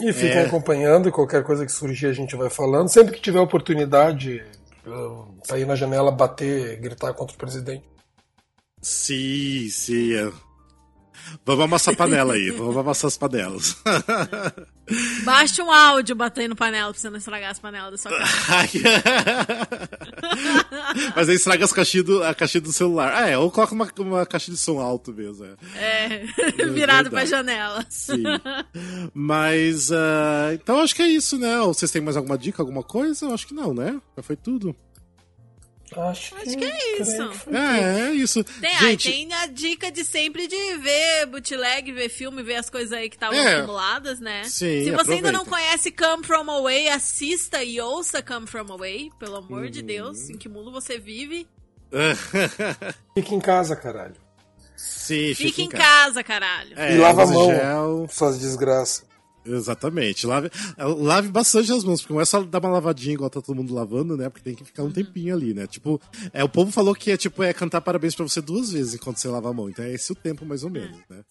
[0.00, 0.46] E fiquem é...
[0.46, 2.88] acompanhando, qualquer coisa que surgir a gente vai falando.
[2.88, 4.44] Sempre que tiver oportunidade,
[5.42, 7.82] sair na janela, bater, gritar contra o presidente.
[8.80, 10.12] Sim, sim.
[11.32, 11.38] É.
[11.44, 13.76] Vamos amassar a panela aí, vamos amassar as panelas.
[15.24, 18.36] Baixa um áudio batendo panela pra você não estragar as panelas da sua casa.
[21.16, 23.12] Mas aí estraga as caixinhas do, a caixinha do celular.
[23.12, 25.44] Ah, é, ou coloca uma, uma caixa de som alto mesmo.
[25.74, 26.24] É,
[26.58, 27.84] é virado pra janela.
[27.88, 28.22] Sim.
[29.12, 31.60] Mas, uh, então acho que é isso, né?
[31.62, 33.26] Ou vocês têm mais alguma dica, alguma coisa?
[33.26, 34.00] Eu acho que não, né?
[34.16, 34.74] Já foi tudo.
[35.94, 37.30] Acho, Acho que, é isso.
[37.44, 38.44] Que é, é isso.
[38.44, 39.10] Tem, Gente...
[39.10, 43.16] tem a dica de sempre de ver bootleg, ver filme, ver as coisas aí que
[43.16, 43.56] estavam é.
[43.56, 44.44] acumuladas, né?
[44.44, 45.28] Sim, Se você aproveita.
[45.28, 49.70] ainda não conhece Come From Away, assista e ouça Come From Away, pelo amor uhum.
[49.70, 50.28] de Deus.
[50.28, 51.46] Em que mundo você vive?
[53.14, 54.16] Fique em casa, caralho.
[54.76, 56.78] Sim, fique, fique em casa, casa caralho.
[56.78, 58.06] É, e lava a mão, gel.
[58.10, 59.06] suas desgraças.
[59.46, 60.26] Exatamente.
[60.26, 63.56] Lave, lave bastante as mãos, porque não é só dar uma lavadinha igual tá todo
[63.56, 64.28] mundo lavando, né?
[64.28, 65.66] Porque tem que ficar um tempinho ali, né?
[65.66, 66.00] Tipo,
[66.32, 69.18] é, o povo falou que é tipo é cantar parabéns para você duas vezes enquanto
[69.18, 69.68] você lava a mão.
[69.68, 71.22] Então é esse o tempo, mais ou menos, né?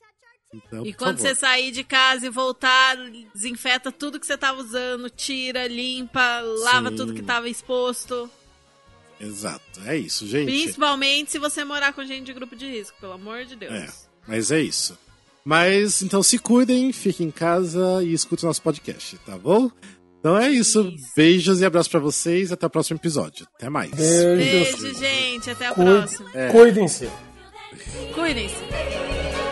[0.54, 2.96] Então, e quando você sair de casa e voltar,
[3.34, 6.96] desinfeta tudo que você tava usando, tira, limpa, lava Sim.
[6.96, 8.30] tudo que tava exposto.
[9.20, 10.46] Exato, é isso, gente.
[10.46, 13.74] Principalmente se você morar com gente de grupo de risco, pelo amor de Deus.
[13.74, 13.90] É,
[14.28, 14.98] mas é isso.
[15.46, 19.70] Mas então se cuidem, fiquem em casa e escutem nosso podcast, tá bom?
[20.20, 20.82] Então é isso.
[20.82, 21.14] isso.
[21.16, 22.52] Beijos e abraços para vocês.
[22.52, 23.46] Até o próximo episódio.
[23.56, 23.92] Até mais.
[23.92, 24.82] Beijos.
[24.82, 25.52] Beijo, gente.
[25.52, 26.32] Até a Cuide próxima.
[26.34, 26.50] É.
[26.50, 27.10] Cuidem-se.
[28.16, 29.45] Cuidem-se.